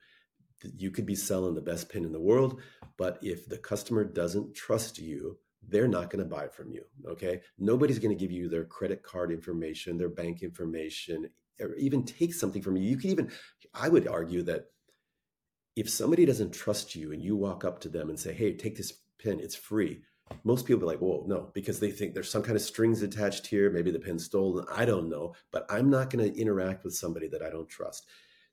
you 0.76 0.90
could 0.90 1.06
be 1.06 1.14
selling 1.14 1.54
the 1.54 1.60
best 1.60 1.88
pin 1.88 2.04
in 2.04 2.12
the 2.12 2.20
world, 2.20 2.60
but 2.96 3.18
if 3.22 3.48
the 3.48 3.58
customer 3.58 4.04
doesn't 4.04 4.54
trust 4.54 4.98
you, 4.98 5.38
they're 5.68 5.88
not 5.88 6.10
going 6.10 6.22
to 6.22 6.36
buy 6.36 6.48
from 6.48 6.70
you. 6.70 6.84
Okay. 7.06 7.40
Nobody's 7.58 7.98
going 7.98 8.16
to 8.16 8.20
give 8.20 8.30
you 8.30 8.48
their 8.48 8.64
credit 8.64 9.02
card 9.02 9.32
information, 9.32 9.98
their 9.98 10.08
bank 10.08 10.42
information, 10.42 11.28
or 11.60 11.74
even 11.76 12.04
take 12.04 12.34
something 12.34 12.62
from 12.62 12.76
you. 12.76 12.88
You 12.88 12.96
could 12.96 13.10
even, 13.10 13.30
I 13.74 13.88
would 13.88 14.06
argue 14.06 14.42
that 14.44 14.66
if 15.74 15.90
somebody 15.90 16.24
doesn't 16.24 16.54
trust 16.54 16.94
you 16.94 17.12
and 17.12 17.22
you 17.22 17.36
walk 17.36 17.64
up 17.64 17.80
to 17.80 17.88
them 17.88 18.08
and 18.08 18.18
say, 18.18 18.32
Hey, 18.32 18.54
take 18.54 18.76
this 18.76 18.92
pin, 19.18 19.40
it's 19.40 19.56
free. 19.56 20.02
Most 20.44 20.66
people 20.66 20.80
be 20.80 20.86
like, 20.86 21.00
Whoa, 21.00 21.24
no, 21.26 21.50
because 21.52 21.80
they 21.80 21.90
think 21.90 22.14
there's 22.14 22.30
some 22.30 22.42
kind 22.42 22.56
of 22.56 22.62
strings 22.62 23.02
attached 23.02 23.46
here. 23.46 23.70
Maybe 23.70 23.90
the 23.90 23.98
pin's 23.98 24.24
stolen. 24.24 24.64
I 24.72 24.84
don't 24.84 25.08
know, 25.08 25.34
but 25.52 25.66
I'm 25.68 25.90
not 25.90 26.10
going 26.10 26.32
to 26.32 26.40
interact 26.40 26.84
with 26.84 26.94
somebody 26.94 27.28
that 27.28 27.42
I 27.42 27.50
don't 27.50 27.68
trust. 27.68 28.06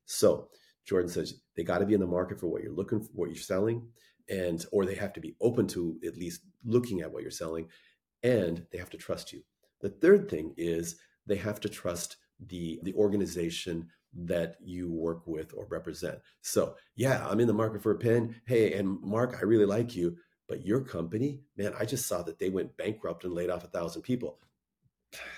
So, 0.06 0.50
Jordan 0.86 1.10
says 1.10 1.36
they 1.56 1.64
got 1.64 1.80
to 1.80 1.86
be 1.86 1.94
in 1.94 2.00
the 2.00 2.08
market 2.08 2.40
for 2.40 2.48
what 2.48 2.62
you're 2.64 2.74
looking 2.74 3.02
for, 3.02 3.10
what 3.14 3.30
you're 3.30 3.38
selling, 3.38 3.88
and 4.30 4.66
or 4.72 4.86
they 4.86 4.96
have 4.96 5.14
to 5.14 5.22
be 5.22 5.36
open 5.42 5.68
to 5.68 5.98
at 6.06 6.18
least 6.18 6.42
looking 6.66 7.02
at 7.02 7.12
what 7.12 7.22
you're 7.22 7.32
selling, 7.32 7.68
and 8.24 8.66
they 8.72 8.78
have 8.78 8.90
to 8.90 8.98
trust 8.98 9.34
you. 9.34 9.42
The 9.82 9.90
third 9.90 10.30
thing 10.30 10.54
is 10.58 10.96
they 11.26 11.36
have 11.38 11.60
to 11.62 11.70
trust 11.70 12.18
the 12.40 12.80
the 12.84 12.94
organization 12.94 13.90
that 14.16 14.58
you 14.62 14.92
work 14.92 15.26
with 15.26 15.54
or 15.58 15.66
represent. 15.70 16.20
So, 16.42 16.76
yeah, 16.96 17.26
I'm 17.28 17.40
in 17.40 17.48
the 17.48 17.54
market 17.54 17.82
for 17.82 17.92
a 17.92 17.98
pen. 17.98 18.36
Hey, 18.46 18.74
and 18.74 19.02
Mark, 19.02 19.38
I 19.40 19.46
really 19.46 19.66
like 19.66 19.96
you, 19.96 20.18
But 20.48 20.66
your 20.66 20.82
company, 20.82 21.40
man, 21.58 21.74
I 21.80 21.86
just 21.86 22.06
saw 22.08 22.22
that 22.24 22.40
they 22.40 22.50
went 22.50 22.76
bankrupt 22.78 23.24
and 23.24 23.34
laid 23.34 23.50
off 23.50 23.64
a 23.64 23.68
thousand 23.68 24.02
people. 24.02 24.40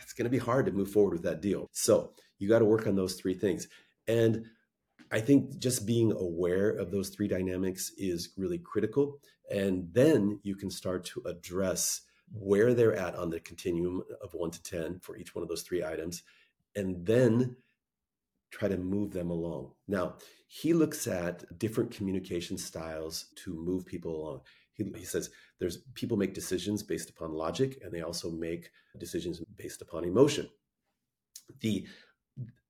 It's 0.01 0.13
going 0.13 0.25
to 0.25 0.29
be 0.29 0.37
hard 0.37 0.65
to 0.65 0.71
move 0.71 0.91
forward 0.91 1.13
with 1.13 1.23
that 1.23 1.41
deal. 1.41 1.67
So 1.71 2.13
you 2.39 2.47
got 2.49 2.59
to 2.59 2.65
work 2.65 2.87
on 2.87 2.95
those 2.95 3.15
three 3.15 3.33
things. 3.33 3.67
And 4.07 4.45
I 5.11 5.19
think 5.19 5.59
just 5.59 5.85
being 5.85 6.11
aware 6.11 6.69
of 6.69 6.91
those 6.91 7.09
three 7.09 7.27
dynamics 7.27 7.91
is 7.97 8.29
really 8.37 8.57
critical. 8.57 9.19
And 9.51 9.87
then 9.93 10.39
you 10.43 10.55
can 10.55 10.69
start 10.69 11.05
to 11.05 11.21
address 11.25 12.01
where 12.31 12.73
they're 12.73 12.95
at 12.95 13.15
on 13.15 13.29
the 13.29 13.39
continuum 13.39 14.01
of 14.21 14.33
one 14.33 14.51
to 14.51 14.63
10 14.63 14.99
for 14.99 15.17
each 15.17 15.35
one 15.35 15.43
of 15.43 15.49
those 15.49 15.61
three 15.61 15.83
items. 15.83 16.23
And 16.75 17.05
then 17.05 17.55
try 18.51 18.67
to 18.67 18.77
move 18.77 19.11
them 19.11 19.29
along. 19.29 19.71
Now, 19.87 20.15
he 20.47 20.73
looks 20.73 21.07
at 21.07 21.59
different 21.59 21.91
communication 21.91 22.57
styles 22.57 23.27
to 23.43 23.53
move 23.53 23.85
people 23.85 24.15
along. 24.15 24.41
He, 24.73 24.85
he, 24.95 25.05
says 25.05 25.29
there's 25.59 25.77
people 25.93 26.17
make 26.17 26.33
decisions 26.33 26.83
based 26.83 27.09
upon 27.09 27.33
logic 27.33 27.79
and 27.83 27.93
they 27.93 28.01
also 28.01 28.31
make 28.31 28.69
decisions 28.97 29.41
based 29.57 29.81
upon 29.81 30.05
emotion. 30.05 30.49
The 31.59 31.85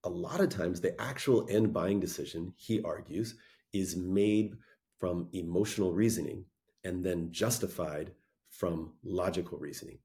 a 0.05 0.09
lot 0.09 0.39
of 0.39 0.49
times 0.49 0.79
the 0.79 0.99
actual 1.01 1.45
end 1.49 1.73
buying 1.73 1.99
decision, 1.99 2.53
he 2.55 2.81
argues, 2.83 3.35
is 3.73 3.97
made 3.97 4.55
from 4.99 5.27
emotional 5.33 5.91
reasoning 5.91 6.45
and 6.83 7.03
then 7.03 7.31
justified 7.31 8.11
from 8.49 8.93
logical 9.03 9.57
reasoning. 9.57 9.97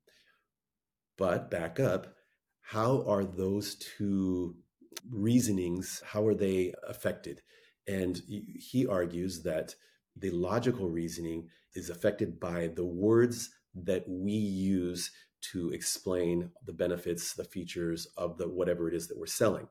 But 1.19 1.50
back 1.50 1.78
up, 1.78 2.14
how 2.62 3.04
are 3.07 3.25
those 3.25 3.76
two 3.76 4.57
reasonings, 5.11 6.02
how 6.04 6.26
are 6.26 6.35
they 6.35 6.73
affected? 6.88 7.42
And 7.87 8.21
he 8.26 8.87
argues 8.87 9.42
that 9.42 9.75
the 10.16 10.30
logical 10.30 10.88
reasoning 10.88 11.49
is 11.75 11.90
affected 11.90 12.40
by 12.40 12.69
the 12.69 12.85
words 12.85 13.50
that 13.75 14.04
we 14.09 14.33
use 14.33 15.11
to 15.52 15.71
explain 15.71 16.50
the 16.64 16.73
benefits, 16.73 17.35
the 17.35 17.45
features 17.45 18.07
of 18.16 18.38
the 18.38 18.49
whatever 18.49 18.88
it 18.88 18.95
is 18.95 19.07
that 19.09 19.19
we're 19.19 19.26
selling 19.26 19.69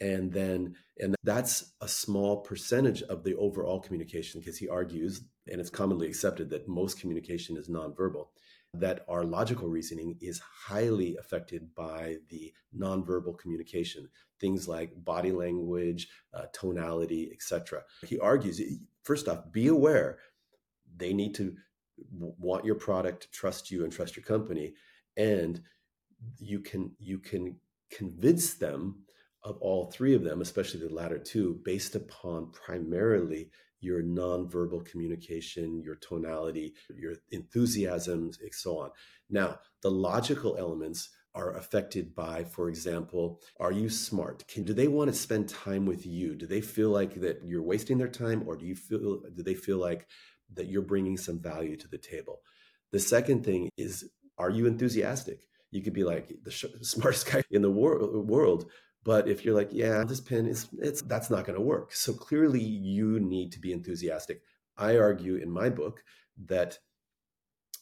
and 0.00 0.32
then 0.32 0.74
and 0.98 1.14
that's 1.22 1.72
a 1.80 1.88
small 1.88 2.38
percentage 2.38 3.02
of 3.02 3.24
the 3.24 3.34
overall 3.36 3.80
communication 3.80 4.40
because 4.40 4.58
he 4.58 4.68
argues 4.68 5.22
and 5.50 5.60
it's 5.60 5.70
commonly 5.70 6.06
accepted 6.06 6.50
that 6.50 6.68
most 6.68 7.00
communication 7.00 7.56
is 7.56 7.68
nonverbal 7.68 8.26
that 8.72 9.04
our 9.08 9.22
logical 9.22 9.68
reasoning 9.68 10.16
is 10.20 10.40
highly 10.40 11.16
affected 11.16 11.72
by 11.76 12.16
the 12.28 12.52
nonverbal 12.76 13.38
communication 13.38 14.08
things 14.40 14.66
like 14.66 14.92
body 15.04 15.30
language 15.30 16.08
uh, 16.34 16.46
tonality 16.52 17.30
etc 17.32 17.82
he 18.06 18.18
argues 18.18 18.60
first 19.04 19.28
off 19.28 19.50
be 19.52 19.68
aware 19.68 20.18
they 20.96 21.12
need 21.12 21.34
to 21.34 21.54
want 22.10 22.64
your 22.64 22.74
product 22.74 23.30
trust 23.32 23.70
you 23.70 23.84
and 23.84 23.92
trust 23.92 24.16
your 24.16 24.24
company 24.24 24.74
and 25.16 25.60
you 26.38 26.58
can 26.58 26.90
you 26.98 27.18
can 27.18 27.56
convince 27.90 28.54
them 28.54 29.03
of 29.44 29.58
all 29.60 29.90
three 29.90 30.14
of 30.14 30.24
them, 30.24 30.40
especially 30.40 30.80
the 30.80 30.92
latter 30.92 31.18
two, 31.18 31.60
based 31.64 31.94
upon 31.94 32.50
primarily 32.50 33.50
your 33.80 34.02
nonverbal 34.02 34.84
communication, 34.86 35.82
your 35.82 35.96
tonality, 35.96 36.74
your 36.96 37.14
enthusiasms, 37.30 38.38
and 38.40 38.52
so 38.52 38.78
on. 38.78 38.90
Now, 39.28 39.58
the 39.82 39.90
logical 39.90 40.56
elements 40.56 41.10
are 41.34 41.56
affected 41.56 42.14
by, 42.14 42.44
for 42.44 42.68
example, 42.68 43.40
are 43.60 43.72
you 43.72 43.90
smart? 43.90 44.46
Can, 44.48 44.64
do 44.64 44.72
they 44.72 44.88
want 44.88 45.10
to 45.10 45.16
spend 45.16 45.48
time 45.48 45.84
with 45.84 46.06
you? 46.06 46.34
Do 46.34 46.46
they 46.46 46.60
feel 46.60 46.90
like 46.90 47.20
that 47.20 47.40
you're 47.44 47.62
wasting 47.62 47.98
their 47.98 48.08
time, 48.08 48.44
or 48.46 48.56
do 48.56 48.64
you 48.64 48.76
feel 48.76 49.20
do 49.34 49.42
they 49.42 49.54
feel 49.54 49.78
like 49.78 50.06
that 50.54 50.68
you're 50.68 50.82
bringing 50.82 51.16
some 51.16 51.40
value 51.40 51.76
to 51.76 51.88
the 51.88 51.98
table? 51.98 52.40
The 52.92 53.00
second 53.00 53.44
thing 53.44 53.68
is, 53.76 54.08
are 54.38 54.50
you 54.50 54.66
enthusiastic? 54.66 55.46
You 55.72 55.82
could 55.82 55.92
be 55.92 56.04
like 56.04 56.32
the 56.44 56.52
smartest 56.52 57.26
guy 57.32 57.42
in 57.50 57.62
the 57.62 57.70
wor- 57.70 58.22
world, 58.22 58.70
but 59.04 59.28
if 59.28 59.44
you're 59.44 59.54
like, 59.54 59.68
yeah, 59.70 60.02
this 60.04 60.20
pen 60.20 60.46
is 60.46 60.68
it's 60.78 61.02
that's 61.02 61.30
not 61.30 61.44
going 61.44 61.58
to 61.58 61.64
work. 61.64 61.92
So 61.92 62.12
clearly 62.12 62.62
you 62.62 63.20
need 63.20 63.52
to 63.52 63.60
be 63.60 63.72
enthusiastic. 63.72 64.40
I 64.76 64.96
argue 64.96 65.36
in 65.36 65.50
my 65.50 65.68
book 65.68 66.02
that 66.46 66.78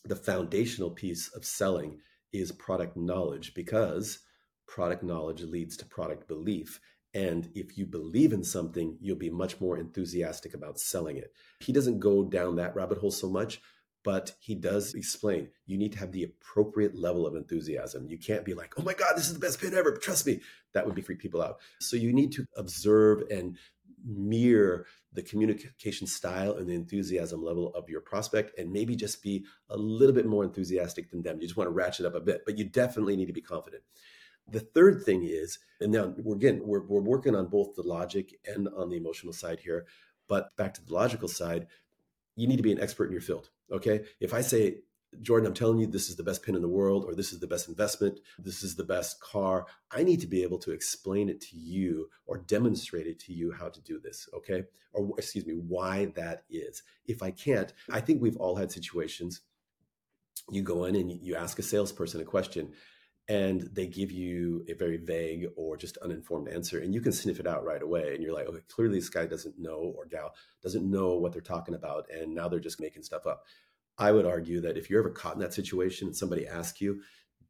the 0.05 0.17
foundational 0.17 0.91
piece 0.91 1.29
of 1.35 1.45
selling 1.45 2.01
is 2.33 2.51
product 2.51 2.97
knowledge 2.97 3.55
because 3.55 4.19
product 4.67 5.03
knowledge 5.03 5.43
leads 5.43 5.77
to 5.77 5.87
product 5.87 6.27
belief. 6.27 6.81
And 7.15 7.51
if 7.55 7.77
you 7.77 7.87
believe 7.87 8.33
in 8.33 8.43
something, 8.43 8.97
you'll 9.01 9.17
be 9.17 9.31
much 9.31 9.61
more 9.61 9.79
enthusiastic 9.79 10.55
about 10.55 10.81
selling 10.81 11.19
it. 11.19 11.33
He 11.61 11.73
doesn't 11.73 12.01
go 12.01 12.25
down 12.25 12.57
that 12.57 12.75
rabbit 12.75 12.99
hole 12.99 13.11
so 13.11 13.29
much, 13.29 13.61
but 14.05 14.33
he 14.41 14.55
does 14.55 14.95
explain 14.95 15.49
you 15.67 15.79
need 15.79 15.93
to 15.93 15.99
have 15.99 16.13
the 16.13 16.25
appropriate 16.25 16.95
level 16.95 17.27
of 17.27 17.37
enthusiasm. 17.37 18.07
You 18.09 18.19
can't 18.19 18.45
be 18.45 18.55
like, 18.55 18.75
oh 18.79 18.83
my 18.83 18.95
God, 18.95 19.15
this 19.17 19.29
is 19.29 19.35
the 19.35 19.39
best 19.39 19.61
pen 19.61 19.75
ever. 19.75 19.93
Trust 19.93 20.27
me. 20.27 20.41
That 20.73 20.87
would 20.87 20.95
be 20.95 21.03
freak 21.03 21.21
people 21.21 21.43
out. 21.43 21.61
So 21.81 21.97
you 21.97 22.13
need 22.13 22.33
to 22.33 22.47
observe 22.57 23.23
and 23.31 23.59
mirror 24.05 24.87
the 25.13 25.23
communication 25.23 26.07
style 26.07 26.55
and 26.55 26.69
the 26.69 26.75
enthusiasm 26.75 27.45
level 27.45 27.73
of 27.75 27.89
your 27.89 28.01
prospect 28.01 28.59
and 28.59 28.73
maybe 28.73 28.97
just 28.97 29.23
be 29.23 29.45
a 29.69 29.77
little 29.77 30.15
bit 30.15 30.27
more 30.27 30.45
enthusiastic 30.45 31.11
than 31.11 31.23
them. 31.23 31.41
You 31.41 31.47
just 31.47 31.57
want 31.57 31.69
to 31.69 31.73
ratchet 31.73 32.07
up 32.07 32.15
a 32.15 32.21
bit, 32.21 32.43
but 32.45 32.59
you 32.59 32.65
definitely 32.65 33.17
need 33.17 33.27
to 33.27 33.33
be 33.33 33.43
confident. 33.43 33.83
The 34.49 34.61
third 34.61 35.05
thing 35.05 35.23
is, 35.25 35.59
and 35.81 35.93
now 35.93 36.15
we're 36.19 36.35
again, 36.35 36.63
we're, 36.65 36.85
we're 36.85 37.01
working 37.01 37.37
on 37.37 37.47
both 37.47 37.75
the 37.77 37.83
logic 37.83 38.41
and 38.45 38.69
on 38.77 38.89
the 38.89 38.97
emotional 38.97 39.33
side 39.33 39.61
here, 39.61 39.87
but 40.27 40.49
back 40.57 40.75
to 40.75 40.85
the 40.85 40.93
logical 40.93 41.29
side, 41.29 41.69
you 42.35 42.49
need 42.49 42.57
to 42.57 42.63
be 42.63 42.73
an 42.73 42.81
expert 42.81 43.07
in 43.07 43.13
your 43.13 43.21
field. 43.21 43.51
Okay. 43.73 44.05
If 44.21 44.35
I 44.35 44.43
say, 44.43 44.79
Jordan, 45.21 45.47
I'm 45.47 45.55
telling 45.55 45.79
you, 45.79 45.87
this 45.87 46.09
is 46.09 46.17
the 46.17 46.23
best 46.23 46.43
pin 46.43 46.55
in 46.55 46.63
the 46.63 46.69
world, 46.69 47.05
or 47.05 47.15
this 47.15 47.33
is 47.33 47.41
the 47.41 47.47
best 47.47 47.69
investment, 47.69 48.21
this 48.39 48.63
is 48.63 48.77
the 48.77 48.85
best 48.85 49.21
car. 49.21 49.67
I 49.91 50.03
need 50.03 50.21
to 50.21 50.27
be 50.27 50.43
able 50.43 50.59
to 50.61 50.73
explain 50.73 51.29
it 51.29 51.41
to 51.43 51.57
you 51.57 52.09
or 52.27 52.39
demonstrate 52.39 53.07
it 53.07 53.19
to 53.21 53.33
you 53.33 53.53
how 53.53 53.69
to 53.69 53.81
do 53.83 53.99
this, 53.99 54.29
okay? 54.35 54.65
Or, 54.93 55.11
excuse 55.19 55.47
me, 55.47 55.55
why 55.55 56.07
that 56.17 56.45
is. 56.49 56.83
If 57.07 57.23
I 57.23 57.31
can't, 57.31 57.73
I 57.91 58.01
think 58.01 58.23
we've 58.23 58.37
all 58.37 58.57
had 58.57 58.73
situations. 58.73 59.41
You 60.51 60.63
go 60.63 60.85
in 60.85 60.97
and 60.97 61.11
you 61.11 61.35
ask 61.35 61.59
a 61.59 61.63
salesperson 61.63 62.21
a 62.21 62.25
question, 62.25 62.73
and 63.29 63.63
they 63.73 63.87
give 63.87 64.11
you 64.11 64.65
a 64.69 64.75
very 64.75 64.97
vague 64.97 65.47
or 65.57 65.77
just 65.77 65.97
uninformed 65.99 66.49
answer 66.49 66.81
and 66.81 66.93
you 66.93 67.01
can 67.01 67.13
sniff 67.13 67.39
it 67.39 67.47
out 67.47 67.65
right 67.65 67.83
away 67.83 68.15
and 68.15 68.23
you're 68.23 68.35
like 68.35 68.49
okay 68.49 68.59
clearly 68.69 68.99
this 68.99 69.09
guy 69.09 69.25
doesn't 69.27 69.59
know 69.59 69.95
or 69.97 70.07
gal 70.07 70.35
doesn't 70.63 70.91
know 70.91 71.15
what 71.15 71.33
they're 71.33 71.41
talking 71.41 71.75
about 71.75 72.07
and 72.11 72.35
now 72.35 72.49
they're 72.49 72.59
just 72.59 72.81
making 72.81 73.03
stuff 73.03 73.27
up 73.27 73.45
i 73.99 74.11
would 74.13 74.27
argue 74.27 74.61
that 74.61 74.77
if 74.77 74.89
you're 74.89 75.01
ever 75.01 75.11
caught 75.11 75.35
in 75.35 75.41
that 75.41 75.55
situation 75.55 76.09
and 76.09 76.17
somebody 76.17 76.47
asks 76.47 76.81
you 76.81 77.01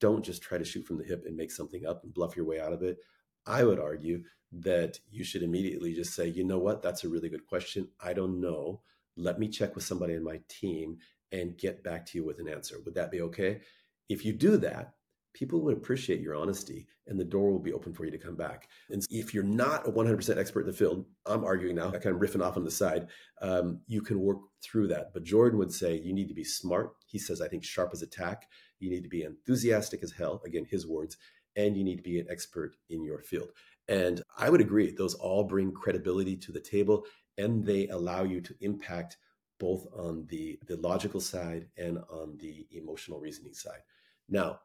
don't 0.01 0.25
just 0.25 0.43
try 0.43 0.59
to 0.59 0.65
shoot 0.65 0.85
from 0.85 0.99
the 0.99 1.05
hip 1.05 1.25
and 1.27 1.37
make 1.37 1.51
something 1.51 1.87
up 1.87 2.03
and 2.03 2.15
bluff 2.15 2.37
your 2.37 2.47
way 2.47 2.61
out 2.61 2.73
of 2.73 2.83
it 2.83 2.99
i 3.47 3.63
would 3.65 3.79
argue 3.79 4.23
that 4.53 4.99
you 5.11 5.25
should 5.25 5.43
immediately 5.43 5.95
just 5.95 6.15
say 6.15 6.27
you 6.27 6.45
know 6.45 6.59
what? 6.59 6.83
That's 6.83 7.05
a 7.05 7.09
really 7.09 7.29
good 7.29 7.47
question. 7.47 7.89
I 8.01 8.13
don't 8.13 8.41
know. 8.41 8.83
Let 9.17 9.39
me 9.39 9.49
check 9.49 9.75
with 9.75 9.85
somebody 9.85 10.15
in 10.15 10.23
my 10.23 10.41
team 10.49 10.99
and 11.31 11.57
get 11.57 11.83
back 11.83 12.05
to 12.07 12.19
you 12.19 12.25
with 12.25 12.39
an 12.39 12.49
answer. 12.49 12.77
Would 12.85 12.95
that 12.95 13.11
be 13.11 13.23
okay? 13.23 13.61
If 14.09 14.25
you 14.25 14.33
do 14.33 14.59
that 14.59 14.95
people 15.35 15.61
would 15.63 15.77
appreciate 15.77 16.21
your 16.21 16.35
honesty 16.35 16.87
and 17.07 17.19
the 17.19 17.25
door 17.25 17.51
will 17.51 17.59
be 17.59 17.73
open 17.73 17.93
for 17.93 18.05
you 18.05 18.11
to 18.11 18.19
come 18.19 18.37
back. 18.37 18.69
And 18.91 19.03
if 19.11 19.35
you're 19.35 19.43
not 19.43 19.87
a 19.87 19.91
100% 19.91 20.39
expert 20.39 20.61
in 20.61 20.67
the 20.67 20.73
field, 20.73 21.05
I'm 21.27 21.45
arguing 21.45 21.77
now, 21.77 21.89
I 21.89 21.99
kind 21.99 22.15
of 22.15 22.21
riffing 22.21 22.45
off 22.45 22.57
on 22.57 22.65
the 22.65 22.71
side, 22.71 23.09
um, 23.41 23.81
you 23.87 24.03
can 24.03 24.21
work 24.21 24.39
through 24.63 24.89
that. 24.89 25.13
But 25.13 25.25
Jordan 25.25 25.59
would 25.59 25.73
say 25.73 25.99
you 25.99 26.13
need 26.13 26.29
to 26.29 26.35
be 26.35 26.45
smart. 26.45 26.93
He 27.07 27.19
says, 27.19 27.41
I 27.41 27.49
think 27.49 27.65
sharp 27.65 27.91
as 27.93 28.03
a 28.03 28.07
tack. 28.07 28.47
You 28.79 28.91
need 28.91 29.03
to 29.03 29.09
be 29.09 29.23
enthusiastic 29.23 30.03
as 30.03 30.13
hell, 30.13 30.41
again, 30.47 30.67
his 30.69 30.87
words, 30.87 31.17
and 31.57 31.77
you 31.77 31.85
need 31.85 31.97
to 31.97 32.03
be 32.03 32.21
an 32.21 32.27
expert 32.31 32.77
in 32.89 33.05
your 33.05 33.21
field. 33.21 33.51
And 33.89 34.23
I 34.39 34.49
would 34.49 34.61
agree, 34.61 34.93
those 34.93 35.15
all 35.15 35.45
bring 35.45 35.73
credibility 35.73 36.37
to 36.37 36.53
the 36.53 36.61
table 36.61 37.05
and 37.39 37.65
they 37.65 37.89
allow 37.89 38.23
you 38.23 38.41
to 38.41 38.55
impact 38.61 39.17
both 39.59 39.87
on 39.97 40.27
the, 40.29 40.59
the 40.67 40.77
logical 40.77 41.21
side 41.21 41.69
and 41.77 41.99
on 42.11 42.37
the 42.39 42.67
emotional 42.73 43.21
reasoning 43.21 43.55
side. 43.55 43.81
Now, 44.29 44.61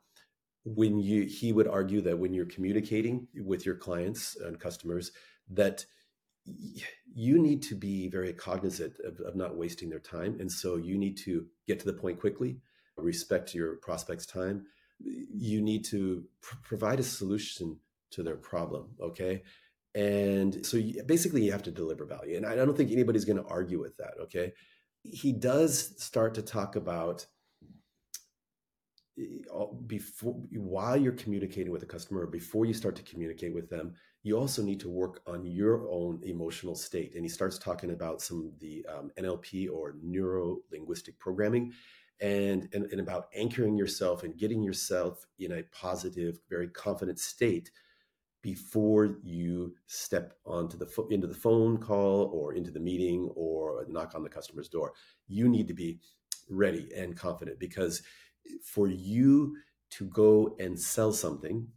when 0.76 1.00
you 1.00 1.24
he 1.24 1.54
would 1.54 1.68
argue 1.68 2.02
that 2.02 2.20
when 2.20 2.34
you're 2.34 2.46
communicating 2.46 3.28
with 3.46 3.66
your 3.66 3.76
clients 3.76 4.36
and 4.36 4.60
customers 4.60 5.12
that 5.50 5.86
you 7.14 7.40
need 7.40 7.62
to 7.62 7.76
be 7.76 8.08
very 8.08 8.34
cognizant 8.34 8.94
of, 9.04 9.20
of, 9.20 9.36
not 9.36 9.58
wasting 9.58 9.90
their 9.90 10.00
time. 10.00 10.38
And 10.40 10.50
so 10.50 10.78
you 10.78 10.98
need 10.98 11.18
to 11.18 11.46
get 11.68 11.80
to 11.80 11.86
the 11.86 11.94
point 11.94 12.20
quickly 12.20 12.58
respect 12.98 13.54
your 13.54 13.76
prospects 13.76 14.26
time. 14.26 14.66
You 15.00 15.62
need 15.62 15.86
to 15.86 16.24
pr- 16.42 16.56
provide 16.64 17.00
a 17.00 17.04
solution 17.04 17.80
to 18.12 18.24
their 18.24 18.38
problem 18.38 18.90
okay? 19.02 19.44
And 19.94 20.66
so 20.66 20.78
you, 20.78 21.04
basically 21.04 21.44
you 21.44 21.52
have 21.52 21.64
to 21.64 21.72
deliver 21.72 22.06
value. 22.06 22.38
And 22.38 22.46
i 22.46 22.56
don't 22.56 22.76
think 22.76 22.92
anybody's 22.92 23.26
going 23.26 23.38
to 23.38 23.50
argue 23.50 23.80
with 23.80 23.96
that 23.98 24.14
okay? 24.24 24.54
He 25.04 25.32
does 25.32 25.94
start 26.04 26.34
to 26.36 26.42
talk 26.42 26.76
about 26.76 27.28
before 29.88 30.34
while 30.52 30.96
you're 30.96 31.14
communicating 31.14 31.72
with 31.72 31.84
a 31.84 31.88
customer 31.88 32.22
or 32.22 32.28
before 32.28 32.66
you 32.66 32.74
start 32.74 32.96
to 32.96 33.04
communicate 33.04 33.54
with 33.54 33.70
them 33.70 33.96
you 34.28 34.38
also 34.38 34.62
need 34.62 34.80
to 34.82 34.90
work 34.90 35.22
on 35.26 35.46
your 35.46 35.88
own 35.90 36.20
emotional 36.24 36.76
state. 36.76 37.16
And 37.16 37.24
he 37.24 37.30
starts 37.30 37.58
talking 37.58 37.92
about 37.92 38.22
some 38.22 38.46
of 38.46 38.60
the 38.60 38.86
um, 38.94 39.10
nlp 39.18 39.72
or 39.72 39.96
neuro 40.02 40.58
linguistic 40.72 41.18
programming 41.18 41.72
and, 42.20 42.68
and 42.74 42.92
and 42.92 43.00
about 43.00 43.28
anchoring 43.34 43.78
yourself 43.78 44.24
and 44.24 44.38
getting 44.38 44.64
yourself 44.64 45.26
in 45.40 45.54
a 45.54 45.64
positive 45.72 46.40
very 46.50 46.68
confident 46.68 47.20
state 47.20 47.72
before 48.42 49.18
you 49.24 49.74
step 49.86 50.34
onto 50.46 50.78
the 50.78 50.86
fo- 50.86 51.08
into 51.08 51.28
the 51.28 51.34
phone 51.34 51.78
call 51.78 52.30
or 52.34 52.54
into 52.54 52.72
the 52.72 52.80
meeting 52.80 53.32
or 53.36 53.86
knock 53.88 54.14
on 54.14 54.24
the 54.24 54.30
customer's 54.30 54.68
door. 54.68 54.94
You 55.28 55.48
need 55.48 55.68
to 55.68 55.74
be 55.74 56.00
ready 56.50 56.90
and 56.96 57.16
confident 57.16 57.60
because 57.60 58.02
for 58.64 58.88
you 58.88 59.58
to 59.92 60.06
go 60.06 60.56
and 60.60 60.80
sell 60.80 61.12
something, 61.12 61.68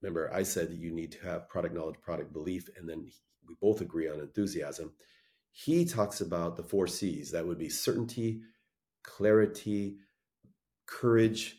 remember 0.00 0.32
I 0.32 0.42
said 0.42 0.70
that 0.70 0.78
you 0.78 0.92
need 0.92 1.12
to 1.12 1.26
have 1.26 1.48
product 1.48 1.74
knowledge, 1.74 2.00
product 2.00 2.32
belief, 2.32 2.68
and 2.76 2.88
then 2.88 3.04
we 3.46 3.56
both 3.60 3.80
agree 3.80 4.08
on 4.08 4.20
enthusiasm. 4.20 4.92
He 5.50 5.84
talks 5.84 6.20
about 6.20 6.56
the 6.56 6.62
four 6.62 6.86
C's 6.86 7.30
that 7.32 7.46
would 7.46 7.58
be 7.58 7.68
certainty, 7.68 8.42
clarity, 9.02 9.96
courage, 10.86 11.56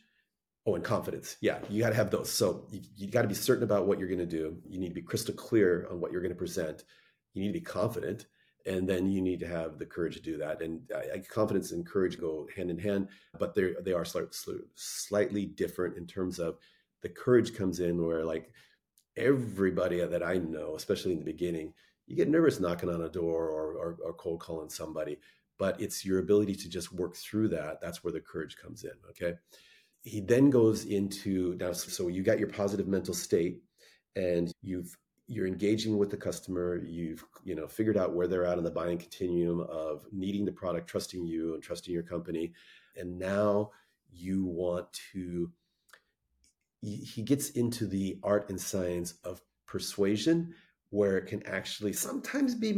oh, 0.66 0.76
and 0.76 0.84
confidence. 0.84 1.38
Yeah, 1.42 1.60
you 1.70 1.82
got 1.82 1.90
to 1.90 1.96
have 1.96 2.12
those. 2.12 2.32
So 2.32 2.68
you, 2.72 2.82
you 2.96 3.08
got 3.08 3.24
to 3.24 3.28
be 3.28 3.34
certain 3.34 3.64
about 3.64 3.88
what 3.88 4.00
you're 4.00 4.08
going 4.08 4.20
to 4.20 4.26
do. 4.26 4.58
You 4.68 4.80
need 4.80 4.90
to 4.90 4.94
be 4.94 5.02
crystal 5.02 5.34
clear 5.34 5.88
on 5.92 6.00
what 6.00 6.12
you're 6.12 6.22
going 6.22 6.34
to 6.34 6.38
present. 6.38 6.84
You 7.34 7.42
need 7.42 7.50
to 7.50 7.60
be 7.60 7.66
confident 7.66 8.26
and 8.66 8.88
then 8.88 9.10
you 9.10 9.22
need 9.22 9.40
to 9.40 9.48
have 9.48 9.78
the 9.78 9.86
courage 9.86 10.16
to 10.16 10.22
do 10.22 10.38
that. 10.38 10.62
And 10.62 10.82
I, 10.96 11.20
confidence 11.20 11.72
and 11.72 11.86
courage 11.86 12.20
go 12.20 12.48
hand 12.56 12.70
in 12.70 12.78
hand, 12.78 13.08
but 13.38 13.56
they 13.56 13.74
they 13.82 13.94
are 13.94 14.06
slightly, 14.06 14.60
slightly 14.76 15.46
different 15.46 15.98
in 15.98 16.06
terms 16.06 16.40
of 16.40 16.58
the 17.02 17.10
courage 17.10 17.56
comes 17.56 17.80
in 17.80 18.04
where 18.04 18.26
like 18.26 18.52
everybody 19.18 20.06
that 20.06 20.24
I 20.24 20.38
know, 20.38 20.76
especially 20.76 21.14
in 21.14 21.20
the 21.20 21.26
beginning, 21.26 21.74
you 22.08 22.16
get 22.16 22.30
nervous 22.30 22.60
knocking 22.60 22.90
on 22.90 23.04
a 23.04 23.10
door 23.10 23.50
or, 23.50 23.74
or, 23.74 23.98
or 24.04 24.14
cold 24.14 24.40
calling 24.40 24.70
somebody, 24.70 25.20
but 25.58 25.80
it's 25.80 26.06
your 26.06 26.20
ability 26.20 26.56
to 26.56 26.70
just 26.70 26.92
work 26.92 27.16
through 27.16 27.50
that. 27.50 27.80
That's 27.82 28.04
where 28.04 28.14
the 28.14 28.20
courage 28.20 28.58
comes 28.58 28.84
in. 28.84 28.92
Okay. 29.10 29.38
He 30.02 30.22
then 30.22 30.50
goes 30.50 30.86
into 30.86 31.56
now, 31.60 31.74
so 31.74 32.08
you 32.08 32.24
got 32.24 32.40
your 32.40 32.48
positive 32.48 32.88
mental 32.88 33.14
state 33.14 33.62
and 34.16 34.52
you've 34.62 34.98
you're 35.30 35.48
engaging 35.48 35.98
with 35.98 36.10
the 36.10 36.18
customer 36.18 36.82
you've 36.84 37.24
you 37.44 37.54
know 37.56 37.68
figured 37.68 37.98
out 37.98 38.16
where 38.16 38.28
they're 38.28 38.46
at 38.46 38.58
in 38.58 38.64
the 38.64 38.72
buying 38.72 38.98
continuum 38.98 39.62
of 39.70 40.06
needing 40.12 40.44
the 40.44 40.52
product 40.52 40.90
trusting 40.90 41.26
you 41.26 41.54
and 41.54 41.64
trusting 41.64 41.94
your 41.94 42.04
company 42.04 42.52
and 42.98 43.18
now 43.18 43.70
you 44.12 44.46
want 44.46 44.88
to 45.14 45.52
he 46.82 47.22
gets 47.22 47.50
into 47.52 47.86
the 47.86 48.18
art 48.24 48.50
and 48.50 48.60
science 48.60 49.16
of 49.24 49.42
persuasion 49.68 50.54
where 50.92 51.18
it 51.18 51.28
can 51.28 51.46
actually 51.46 51.94
sometimes 51.94 52.56
be 52.56 52.74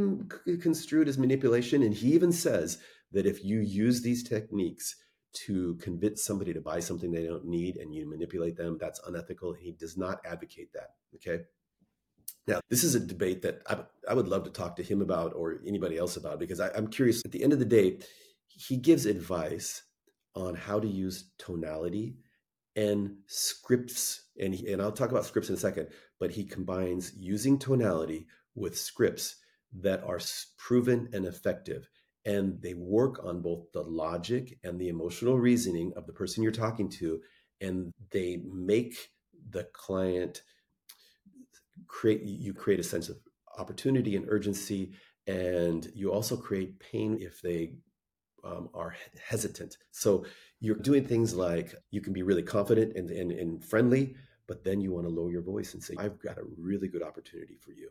construed 0.61 1.07
as 1.07 1.17
manipulation 1.17 1.83
and 1.83 1.93
he 1.93 2.13
even 2.13 2.31
says 2.31 2.79
that 3.11 3.25
if 3.25 3.45
you 3.45 3.59
use 3.59 4.01
these 4.01 4.27
techniques 4.27 4.95
to 5.33 5.75
convince 5.75 6.23
somebody 6.23 6.51
to 6.51 6.59
buy 6.59 6.79
something 6.79 7.11
they 7.11 7.25
don't 7.25 7.45
need 7.45 7.77
and 7.77 7.93
you 7.93 8.09
manipulate 8.09 8.57
them 8.57 8.77
that's 8.81 8.99
unethical 9.07 9.53
he 9.53 9.71
does 9.71 9.95
not 9.95 10.19
advocate 10.25 10.73
that 10.73 10.95
okay 11.15 11.43
now, 12.47 12.59
this 12.69 12.83
is 12.83 12.95
a 12.95 12.99
debate 12.99 13.43
that 13.43 13.61
I, 13.67 13.79
I 14.09 14.13
would 14.13 14.27
love 14.27 14.43
to 14.45 14.49
talk 14.49 14.75
to 14.77 14.83
him 14.83 15.01
about 15.01 15.33
or 15.35 15.61
anybody 15.65 15.97
else 15.97 16.17
about 16.17 16.39
because 16.39 16.59
I, 16.59 16.69
I'm 16.75 16.87
curious. 16.87 17.21
At 17.23 17.31
the 17.31 17.43
end 17.43 17.53
of 17.53 17.59
the 17.59 17.65
day, 17.65 17.99
he 18.47 18.77
gives 18.77 19.05
advice 19.05 19.83
on 20.35 20.55
how 20.55 20.79
to 20.79 20.87
use 20.87 21.31
tonality 21.37 22.15
and 22.75 23.17
scripts. 23.27 24.29
And, 24.39 24.55
he, 24.55 24.71
and 24.71 24.81
I'll 24.81 24.91
talk 24.91 25.11
about 25.11 25.25
scripts 25.25 25.49
in 25.49 25.55
a 25.55 25.59
second, 25.59 25.89
but 26.19 26.31
he 26.31 26.43
combines 26.43 27.13
using 27.15 27.59
tonality 27.59 28.27
with 28.55 28.77
scripts 28.77 29.35
that 29.73 30.03
are 30.03 30.19
proven 30.57 31.09
and 31.13 31.25
effective. 31.25 31.87
And 32.25 32.61
they 32.61 32.73
work 32.73 33.23
on 33.23 33.41
both 33.41 33.71
the 33.71 33.81
logic 33.81 34.57
and 34.63 34.79
the 34.79 34.89
emotional 34.89 35.39
reasoning 35.39 35.93
of 35.95 36.07
the 36.07 36.13
person 36.13 36.43
you're 36.43 36.51
talking 36.51 36.89
to. 36.89 37.19
And 37.61 37.91
they 38.11 38.41
make 38.51 38.95
the 39.49 39.65
client 39.73 40.41
create 41.91 42.23
you 42.23 42.53
create 42.53 42.79
a 42.79 42.83
sense 42.83 43.09
of 43.09 43.17
opportunity 43.57 44.15
and 44.15 44.25
urgency 44.29 44.93
and 45.27 45.91
you 45.93 46.11
also 46.11 46.37
create 46.37 46.79
pain 46.79 47.17
if 47.19 47.41
they 47.41 47.73
um, 48.43 48.69
are 48.73 48.95
hesitant. 49.23 49.77
So 49.91 50.25
you're 50.61 50.77
doing 50.77 51.05
things 51.05 51.35
like 51.35 51.75
you 51.91 52.01
can 52.01 52.13
be 52.13 52.23
really 52.23 52.41
confident 52.43 52.95
and, 52.95 53.11
and, 53.11 53.31
and 53.31 53.63
friendly 53.63 54.15
but 54.47 54.63
then 54.63 54.81
you 54.81 54.91
want 54.91 55.05
to 55.05 55.13
lower 55.13 55.31
your 55.31 55.43
voice 55.43 55.73
and 55.73 55.83
say 55.83 55.93
i've 55.99 56.19
got 56.19 56.37
a 56.37 56.43
really 56.57 56.87
good 56.87 57.03
opportunity 57.03 57.57
for 57.59 57.71
you. 57.71 57.89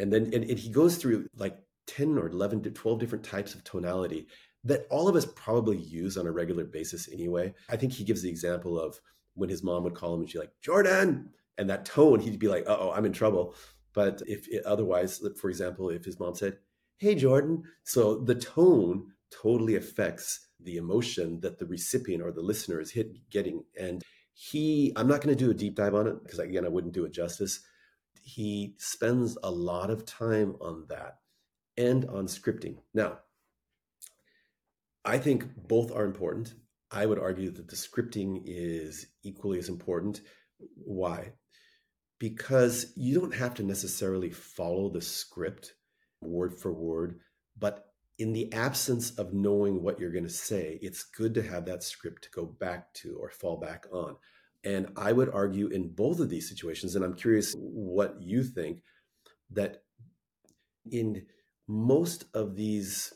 And 0.00 0.10
then 0.10 0.24
and, 0.32 0.44
and 0.44 0.58
he 0.58 0.70
goes 0.70 0.96
through 0.96 1.28
like 1.36 1.58
10 1.88 2.16
or 2.18 2.28
11 2.28 2.62
to 2.62 2.70
12 2.70 2.98
different 2.98 3.24
types 3.24 3.54
of 3.54 3.62
tonality 3.62 4.26
that 4.64 4.86
all 4.90 5.06
of 5.06 5.16
us 5.16 5.26
probably 5.36 5.76
use 5.76 6.16
on 6.16 6.26
a 6.26 6.32
regular 6.32 6.64
basis 6.64 7.08
anyway. 7.12 7.54
I 7.68 7.76
think 7.76 7.92
he 7.92 8.04
gives 8.04 8.22
the 8.22 8.30
example 8.30 8.80
of 8.80 8.98
when 9.34 9.50
his 9.50 9.62
mom 9.62 9.84
would 9.84 9.94
call 9.94 10.14
him 10.14 10.20
and 10.20 10.30
she's 10.30 10.40
like 10.40 10.52
jordan 10.62 11.28
and 11.58 11.68
that 11.70 11.84
tone, 11.84 12.20
he'd 12.20 12.38
be 12.38 12.48
like, 12.48 12.64
"Oh, 12.66 12.92
I'm 12.92 13.04
in 13.04 13.12
trouble." 13.12 13.54
But 13.92 14.22
if 14.26 14.46
it, 14.48 14.64
otherwise, 14.64 15.22
for 15.40 15.48
example, 15.48 15.90
if 15.90 16.04
his 16.04 16.18
mom 16.18 16.34
said, 16.34 16.58
"Hey, 16.98 17.14
Jordan," 17.14 17.64
so 17.84 18.18
the 18.18 18.34
tone 18.34 19.12
totally 19.30 19.76
affects 19.76 20.48
the 20.60 20.76
emotion 20.76 21.40
that 21.40 21.58
the 21.58 21.66
recipient 21.66 22.22
or 22.22 22.32
the 22.32 22.42
listener 22.42 22.80
is 22.80 22.90
hit 22.90 23.30
getting. 23.30 23.64
And 23.78 24.02
he, 24.32 24.92
I'm 24.96 25.08
not 25.08 25.20
going 25.20 25.36
to 25.36 25.44
do 25.44 25.50
a 25.50 25.54
deep 25.54 25.76
dive 25.76 25.94
on 25.94 26.06
it 26.06 26.22
because 26.22 26.38
again, 26.38 26.64
I 26.64 26.68
wouldn't 26.68 26.94
do 26.94 27.04
it 27.04 27.12
justice. 27.12 27.60
He 28.22 28.74
spends 28.78 29.38
a 29.42 29.50
lot 29.50 29.90
of 29.90 30.04
time 30.04 30.56
on 30.60 30.86
that 30.88 31.18
and 31.76 32.04
on 32.06 32.26
scripting. 32.26 32.78
Now, 32.94 33.18
I 35.04 35.18
think 35.18 35.44
both 35.68 35.92
are 35.92 36.04
important. 36.04 36.54
I 36.90 37.06
would 37.06 37.18
argue 37.18 37.50
that 37.50 37.68
the 37.68 37.76
scripting 37.76 38.42
is 38.44 39.06
equally 39.22 39.58
as 39.58 39.68
important. 39.68 40.20
Why? 40.58 41.32
because 42.18 42.92
you 42.96 43.18
don't 43.18 43.34
have 43.34 43.54
to 43.54 43.62
necessarily 43.62 44.30
follow 44.30 44.88
the 44.88 45.00
script 45.00 45.74
word 46.20 46.54
for 46.54 46.72
word, 46.72 47.20
but 47.58 47.86
in 48.18 48.32
the 48.32 48.50
absence 48.52 49.10
of 49.18 49.34
knowing 49.34 49.82
what 49.82 50.00
you're 50.00 50.12
going 50.12 50.24
to 50.24 50.30
say, 50.30 50.78
it's 50.80 51.02
good 51.02 51.34
to 51.34 51.42
have 51.42 51.66
that 51.66 51.82
script 51.82 52.24
to 52.24 52.30
go 52.30 52.46
back 52.46 52.92
to 52.94 53.18
or 53.20 53.28
fall 53.30 53.58
back 53.58 53.84
on. 53.92 54.16
And 54.64 54.88
I 54.96 55.12
would 55.12 55.28
argue 55.32 55.68
in 55.68 55.90
both 55.90 56.18
of 56.18 56.30
these 56.30 56.48
situations, 56.48 56.96
and 56.96 57.04
I'm 57.04 57.14
curious 57.14 57.54
what 57.58 58.16
you 58.20 58.42
think, 58.42 58.82
that 59.50 59.82
in 60.90 61.26
most 61.68 62.24
of 62.32 62.56
these 62.56 63.12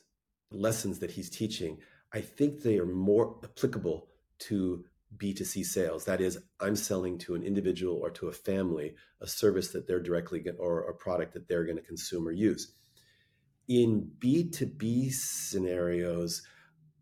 lessons 0.52 0.98
that 0.98 1.10
he's 1.10 1.30
teaching, 1.30 1.78
I 2.12 2.20
think 2.20 2.60
they 2.60 2.78
are 2.78 2.86
more 2.86 3.38
applicable 3.42 4.08
to 4.40 4.84
B2C 5.16 5.64
sales. 5.64 6.04
That 6.04 6.20
is, 6.20 6.38
I'm 6.60 6.76
selling 6.76 7.18
to 7.18 7.34
an 7.34 7.42
individual 7.42 7.96
or 7.96 8.10
to 8.10 8.28
a 8.28 8.32
family 8.32 8.94
a 9.20 9.26
service 9.26 9.68
that 9.72 9.86
they're 9.86 10.02
directly 10.02 10.44
or 10.58 10.88
a 10.88 10.94
product 10.94 11.34
that 11.34 11.48
they're 11.48 11.64
going 11.64 11.76
to 11.76 11.82
consume 11.82 12.26
or 12.26 12.32
use. 12.32 12.72
In 13.68 14.10
B2B 14.18 15.12
scenarios, 15.12 16.42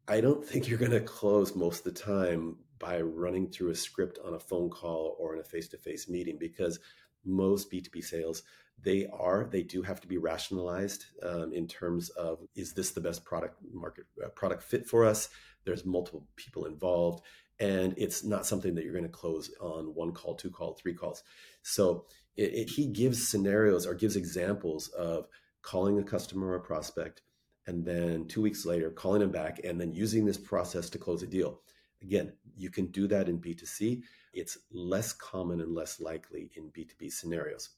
I 0.07 0.21
don't 0.21 0.45
think 0.45 0.69
you're 0.69 0.79
going 0.79 0.91
to 0.91 1.01
close 1.01 1.55
most 1.55 1.87
of 1.87 1.95
the 1.95 2.01
time 2.01 2.57
by 2.79 3.01
running 3.01 3.49
through 3.49 3.71
a 3.71 3.75
script 3.75 4.19
on 4.25 4.35
a 4.35 4.41
phone 4.41 4.71
call 4.71 5.17
or 5.19 5.35
in 5.35 5.41
a 5.41 5.45
face-to-face 5.45 6.09
meeting 6.09 6.39
because 6.39 6.79
most 7.25 7.71
B2B 7.71 8.03
sales 8.03 8.43
they 8.83 9.07
are 9.13 9.49
they 9.51 9.63
do 9.63 9.83
have 9.83 10.01
to 10.01 10.07
be 10.07 10.19
rationalized 10.19 11.07
um, 11.23 11.53
in 11.53 11.67
terms 11.67 12.11
of 12.11 12.41
is 12.55 12.73
this 12.73 12.93
the 12.93 13.01
best 13.01 13.25
product 13.25 13.57
market 13.73 14.05
uh, 14.25 14.29
product 14.31 14.63
fit 14.63 14.87
for 14.87 15.05
us 15.05 15.29
there's 15.65 15.85
multiple 15.85 16.25
people 16.37 16.65
involved 16.65 17.25
and 17.61 17.95
it's 17.97 18.25
not 18.25 18.47
something 18.47 18.75
that 18.75 18.85
you're 18.85 18.93
going 18.93 19.05
to 19.05 19.11
close 19.11 19.51
on 19.61 19.95
one 19.95 20.13
call, 20.13 20.35
two 20.35 20.51
call, 20.51 20.75
three 20.75 20.95
calls. 20.95 21.25
So 21.63 22.07
it, 22.37 22.55
it, 22.55 22.71
he 22.71 22.87
gives 22.87 23.29
scenarios 23.29 23.87
or 23.87 23.95
gives 23.95 24.17
examples 24.17 24.89
of 24.89 25.27
calling 25.63 25.99
a 25.99 26.05
customer 26.05 26.49
or 26.49 26.57
a 26.57 26.61
prospect, 26.61 27.23
and 27.67 27.85
then 27.85 28.27
two 28.27 28.41
weeks 28.41 28.65
later 28.65 28.91
calling 28.91 29.21
them 29.21 29.33
back, 29.33 29.61
and 29.65 29.81
then 29.81 29.93
using 29.93 30.25
this 30.25 30.39
process 30.39 30.89
to 30.91 30.99
close 30.99 31.23
a 31.23 31.27
deal. 31.27 31.61
Again, 32.01 32.33
you 32.57 32.71
can 32.71 32.87
do 32.87 33.09
that 33.09 33.29
in 33.29 33.41
B2C. 33.41 34.03
It's 34.33 34.59
less 34.71 35.13
common 35.13 35.61
and 35.61 35.75
less 35.75 36.01
likely 36.01 36.51
in 36.55 36.71
B2B 36.71 37.13
scenarios. 37.13 37.71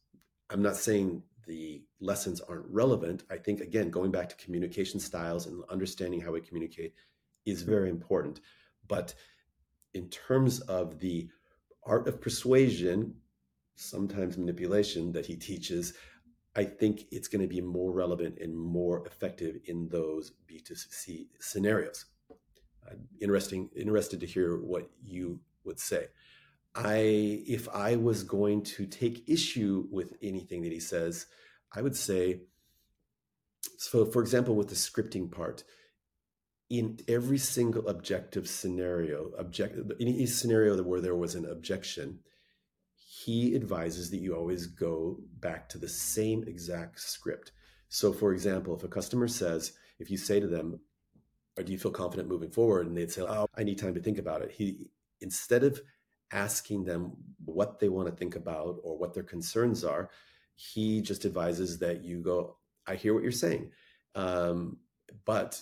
I'm 0.50 0.62
not 0.62 0.76
saying 0.76 1.22
the 1.46 1.82
lessons 2.00 2.40
aren't 2.40 2.66
relevant. 2.68 3.24
I 3.30 3.38
think, 3.38 3.60
again, 3.60 3.88
going 3.88 4.10
back 4.10 4.28
to 4.28 4.36
communication 4.36 5.00
styles 5.00 5.46
and 5.46 5.62
understanding 5.70 6.20
how 6.20 6.32
we 6.32 6.42
communicate 6.42 6.94
is 7.46 7.62
very 7.62 7.88
important. 7.88 8.40
But 8.88 9.14
in 9.94 10.08
terms 10.08 10.60
of 10.60 10.98
the 11.00 11.28
art 11.84 12.06
of 12.08 12.20
persuasion, 12.20 13.14
sometimes 13.74 14.36
manipulation 14.36 15.12
that 15.12 15.26
he 15.26 15.36
teaches, 15.36 15.94
I 16.56 16.64
think 16.64 17.04
it's 17.10 17.28
going 17.28 17.42
to 17.42 17.48
be 17.48 17.60
more 17.60 17.92
relevant 17.92 18.38
and 18.40 18.56
more 18.56 19.06
effective 19.06 19.56
in 19.66 19.88
those 19.88 20.32
B2C 20.50 21.28
scenarios. 21.40 22.06
I'm 22.90 23.08
interesting, 23.20 23.70
interested 23.76 24.20
to 24.20 24.26
hear 24.26 24.56
what 24.56 24.90
you 25.02 25.40
would 25.64 25.78
say. 25.78 26.08
I 26.74 27.42
if 27.46 27.68
I 27.68 27.96
was 27.96 28.22
going 28.22 28.62
to 28.62 28.86
take 28.86 29.28
issue 29.28 29.86
with 29.90 30.14
anything 30.22 30.62
that 30.62 30.72
he 30.72 30.80
says, 30.80 31.26
I 31.72 31.82
would 31.82 31.96
say 31.96 32.42
so 33.76 34.04
for 34.04 34.22
example 34.22 34.54
with 34.54 34.68
the 34.68 34.74
scripting 34.74 35.30
part 35.30 35.64
in 36.70 36.98
every 37.08 37.38
single 37.38 37.86
objective 37.88 38.48
scenario 38.48 39.32
object 39.38 39.76
any 40.00 40.24
scenario 40.26 40.80
where 40.82 41.00
there 41.00 41.16
was 41.16 41.34
an 41.34 41.44
objection 41.46 42.18
he 42.94 43.54
advises 43.54 44.10
that 44.10 44.20
you 44.20 44.34
always 44.34 44.66
go 44.66 45.18
back 45.40 45.68
to 45.68 45.78
the 45.78 45.88
same 45.88 46.44
exact 46.46 47.00
script 47.00 47.52
so 47.88 48.12
for 48.12 48.32
example 48.32 48.74
if 48.74 48.84
a 48.84 48.88
customer 48.88 49.28
says 49.28 49.72
if 49.98 50.10
you 50.10 50.16
say 50.16 50.40
to 50.40 50.46
them 50.46 50.80
or 51.58 51.64
do 51.64 51.72
you 51.72 51.78
feel 51.78 51.90
confident 51.90 52.28
moving 52.28 52.50
forward 52.50 52.86
and 52.86 52.96
they'd 52.96 53.10
say 53.10 53.22
oh 53.22 53.46
i 53.58 53.64
need 53.64 53.78
time 53.78 53.94
to 53.94 54.00
think 54.00 54.18
about 54.18 54.40
it 54.40 54.52
he 54.52 54.88
instead 55.20 55.64
of 55.64 55.80
asking 56.32 56.84
them 56.84 57.12
what 57.44 57.78
they 57.78 57.88
want 57.88 58.08
to 58.08 58.14
think 58.14 58.36
about 58.36 58.78
or 58.82 58.96
what 58.96 59.14
their 59.14 59.22
concerns 59.22 59.84
are. 59.84 60.10
He 60.54 61.00
just 61.00 61.24
advises 61.24 61.78
that 61.78 62.04
you 62.04 62.20
go, 62.20 62.56
I 62.86 62.94
hear 62.94 63.14
what 63.14 63.22
you're 63.22 63.32
saying, 63.32 63.70
um, 64.14 64.78
but 65.24 65.60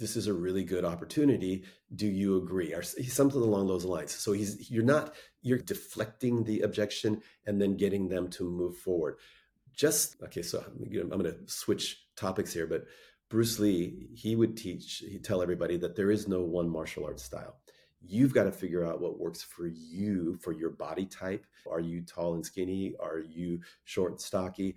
this 0.00 0.16
is 0.16 0.26
a 0.26 0.32
really 0.32 0.64
good 0.64 0.84
opportunity. 0.84 1.62
Do 1.94 2.06
you 2.06 2.38
agree? 2.38 2.72
Or 2.72 2.82
something 2.82 3.40
along 3.40 3.68
those 3.68 3.84
lines. 3.84 4.12
So 4.12 4.32
he's 4.32 4.70
you're 4.70 4.82
not 4.82 5.14
you're 5.42 5.58
deflecting 5.58 6.42
the 6.42 6.62
objection 6.62 7.20
and 7.46 7.60
then 7.60 7.76
getting 7.76 8.08
them 8.08 8.28
to 8.30 8.44
move 8.44 8.78
forward. 8.78 9.16
Just 9.72 10.20
okay. 10.24 10.42
So 10.42 10.64
I'm 10.66 11.08
going 11.08 11.24
to 11.24 11.36
switch 11.46 12.06
topics 12.16 12.52
here, 12.52 12.66
but 12.66 12.86
Bruce 13.28 13.60
Lee 13.60 14.08
he 14.14 14.34
would 14.34 14.56
teach 14.56 15.04
he'd 15.08 15.22
tell 15.22 15.42
everybody 15.42 15.76
that 15.76 15.94
there 15.94 16.10
is 16.10 16.26
no 16.26 16.40
one 16.40 16.68
martial 16.68 17.04
arts 17.04 17.22
style 17.22 17.56
you've 18.02 18.34
got 18.34 18.44
to 18.44 18.52
figure 18.52 18.84
out 18.84 19.00
what 19.00 19.20
works 19.20 19.42
for 19.42 19.66
you 19.66 20.36
for 20.40 20.52
your 20.52 20.70
body 20.70 21.06
type 21.06 21.46
are 21.70 21.80
you 21.80 22.02
tall 22.02 22.34
and 22.34 22.44
skinny 22.44 22.94
are 22.98 23.20
you 23.20 23.60
short 23.84 24.12
and 24.12 24.20
stocky 24.20 24.74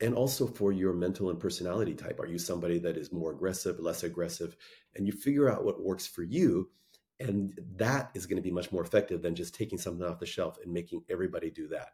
and 0.00 0.14
also 0.14 0.46
for 0.46 0.72
your 0.72 0.92
mental 0.92 1.30
and 1.30 1.40
personality 1.40 1.94
type. 1.94 2.20
Are 2.20 2.26
you 2.26 2.38
somebody 2.38 2.78
that 2.80 2.96
is 2.96 3.12
more 3.12 3.32
aggressive 3.32 3.80
less 3.80 4.02
aggressive? 4.02 4.56
And 4.94 5.06
you 5.06 5.12
figure 5.12 5.50
out 5.50 5.64
what 5.64 5.82
works 5.82 6.06
for 6.06 6.22
you 6.22 6.70
and 7.18 7.58
that 7.76 8.10
is 8.14 8.26
going 8.26 8.36
to 8.36 8.42
be 8.42 8.50
much 8.50 8.70
more 8.70 8.82
effective 8.82 9.22
than 9.22 9.34
just 9.34 9.54
taking 9.54 9.78
something 9.78 10.06
off 10.06 10.18
the 10.18 10.26
shelf 10.26 10.58
and 10.62 10.72
making 10.72 11.02
everybody 11.08 11.50
do 11.50 11.66
that. 11.68 11.88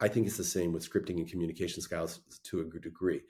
I 0.00 0.08
think 0.08 0.26
it's 0.26 0.38
the 0.38 0.44
same 0.44 0.72
with 0.72 0.88
scripting 0.88 1.18
and 1.18 1.28
communication 1.28 1.82
styles 1.82 2.20
to 2.44 2.60
a 2.60 2.78
degree. 2.78 3.20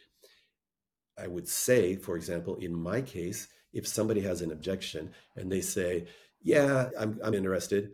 I 1.19 1.27
would 1.27 1.49
say 1.49 1.97
for 1.97 2.17
example 2.17 2.57
in 2.57 2.75
my 2.75 3.03
case 3.03 3.49
if 3.73 3.89
somebody 3.89 4.21
has 4.21 4.43
an 4.43 4.53
objection 4.53 5.11
and 5.37 5.51
they 5.51 5.61
say 5.61 6.07
yeah, 6.41 6.91
I'm, 6.99 7.19
I'm 7.23 7.35
interested. 7.35 7.91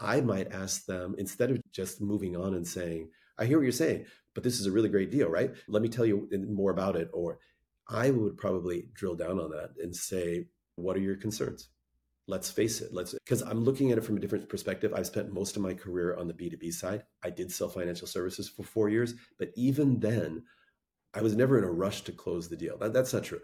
I 0.00 0.20
might 0.20 0.52
ask 0.52 0.86
them 0.86 1.14
instead 1.18 1.50
of 1.50 1.60
just 1.72 2.00
moving 2.00 2.36
on 2.36 2.54
and 2.54 2.66
saying, 2.66 3.10
I 3.42 3.46
hear 3.46 3.58
what 3.58 3.64
you're 3.64 3.72
saying, 3.72 4.06
but 4.34 4.44
this 4.44 4.60
is 4.60 4.66
a 4.66 4.70
really 4.70 4.88
great 4.88 5.10
deal, 5.10 5.28
right? 5.28 5.52
Let 5.66 5.82
me 5.82 5.88
tell 5.88 6.06
you 6.06 6.28
more 6.48 6.70
about 6.70 6.94
it. 6.96 7.10
Or 7.12 7.40
I 7.88 8.10
would 8.10 8.38
probably 8.38 8.88
drill 8.94 9.16
down 9.16 9.40
on 9.40 9.50
that 9.50 9.70
and 9.82 9.94
say, 9.94 10.46
what 10.76 10.96
are 10.96 11.00
your 11.00 11.16
concerns? 11.16 11.68
Let's 12.28 12.50
face 12.50 12.80
it. 12.80 12.94
Let's 12.94 13.14
because 13.14 13.42
I'm 13.42 13.64
looking 13.64 13.90
at 13.90 13.98
it 13.98 14.04
from 14.04 14.16
a 14.16 14.20
different 14.20 14.48
perspective. 14.48 14.94
I've 14.94 15.08
spent 15.08 15.32
most 15.32 15.56
of 15.56 15.62
my 15.62 15.74
career 15.74 16.16
on 16.16 16.28
the 16.28 16.34
B2B 16.34 16.72
side. 16.72 17.02
I 17.24 17.30
did 17.30 17.50
sell 17.50 17.68
financial 17.68 18.06
services 18.06 18.48
for 18.48 18.62
four 18.62 18.88
years, 18.88 19.14
but 19.40 19.50
even 19.56 19.98
then, 19.98 20.44
I 21.14 21.20
was 21.20 21.34
never 21.34 21.58
in 21.58 21.64
a 21.64 21.70
rush 21.70 22.02
to 22.02 22.12
close 22.12 22.48
the 22.48 22.56
deal. 22.56 22.78
That, 22.78 22.92
that's 22.92 23.12
not 23.12 23.24
true. 23.24 23.40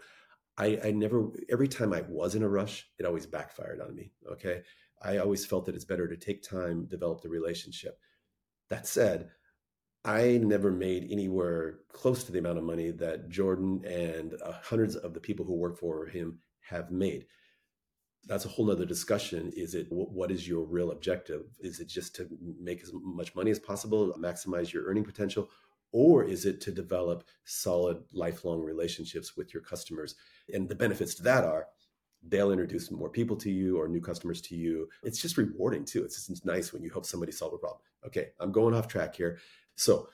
I, 0.57 0.79
I 0.83 0.91
never, 0.91 1.29
every 1.49 1.67
time 1.67 1.91
I 1.91 2.01
was 2.07 2.35
in 2.35 2.43
a 2.43 2.49
rush, 2.49 2.89
it 2.97 3.05
always 3.05 3.25
backfired 3.25 3.81
on 3.81 3.95
me. 3.95 4.13
Okay. 4.31 4.61
I 5.01 5.17
always 5.17 5.45
felt 5.45 5.65
that 5.65 5.75
it's 5.75 5.85
better 5.85 6.07
to 6.07 6.17
take 6.17 6.41
time, 6.41 6.85
develop 6.85 7.21
the 7.21 7.29
relationship. 7.29 7.99
That 8.69 8.87
said, 8.87 9.29
I 10.05 10.39
never 10.41 10.71
made 10.71 11.11
anywhere 11.11 11.79
close 11.91 12.23
to 12.23 12.31
the 12.31 12.39
amount 12.39 12.57
of 12.57 12.63
money 12.63 12.91
that 12.91 13.29
Jordan 13.29 13.83
and 13.85 14.35
uh, 14.41 14.53
hundreds 14.63 14.95
of 14.95 15.13
the 15.13 15.19
people 15.19 15.45
who 15.45 15.55
work 15.55 15.77
for 15.77 16.05
him 16.05 16.39
have 16.61 16.89
made. 16.89 17.25
That's 18.25 18.45
a 18.45 18.49
whole 18.49 18.71
other 18.71 18.85
discussion. 18.85 19.51
Is 19.55 19.75
it 19.75 19.87
what 19.89 20.31
is 20.31 20.47
your 20.47 20.65
real 20.65 20.91
objective? 20.91 21.45
Is 21.59 21.79
it 21.79 21.87
just 21.87 22.15
to 22.15 22.29
make 22.59 22.81
as 22.81 22.91
much 22.93 23.35
money 23.35 23.51
as 23.51 23.59
possible, 23.59 24.13
maximize 24.19 24.71
your 24.71 24.85
earning 24.85 25.03
potential, 25.03 25.49
or 25.91 26.23
is 26.23 26.45
it 26.45 26.61
to 26.61 26.71
develop 26.71 27.23
solid 27.45 28.03
lifelong 28.13 28.61
relationships 28.61 29.35
with 29.35 29.53
your 29.53 29.63
customers? 29.63 30.15
And 30.53 30.69
the 30.69 30.75
benefits 30.75 31.15
to 31.15 31.23
that 31.23 31.43
are 31.43 31.67
they'll 32.27 32.51
introduce 32.51 32.91
more 32.91 33.09
people 33.09 33.35
to 33.37 33.49
you 33.49 33.79
or 33.79 33.87
new 33.87 34.01
customers 34.01 34.41
to 34.41 34.55
you. 34.55 34.89
It's 35.03 35.21
just 35.21 35.37
rewarding 35.37 35.85
too. 35.85 36.03
It's 36.03 36.27
just 36.27 36.45
nice 36.45 36.73
when 36.73 36.83
you 36.83 36.89
help 36.89 37.05
somebody 37.05 37.31
solve 37.31 37.53
a 37.53 37.57
problem. 37.57 37.81
Okay, 38.05 38.29
I'm 38.39 38.51
going 38.51 38.73
off 38.73 38.87
track 38.87 39.15
here. 39.15 39.39
So 39.79 40.09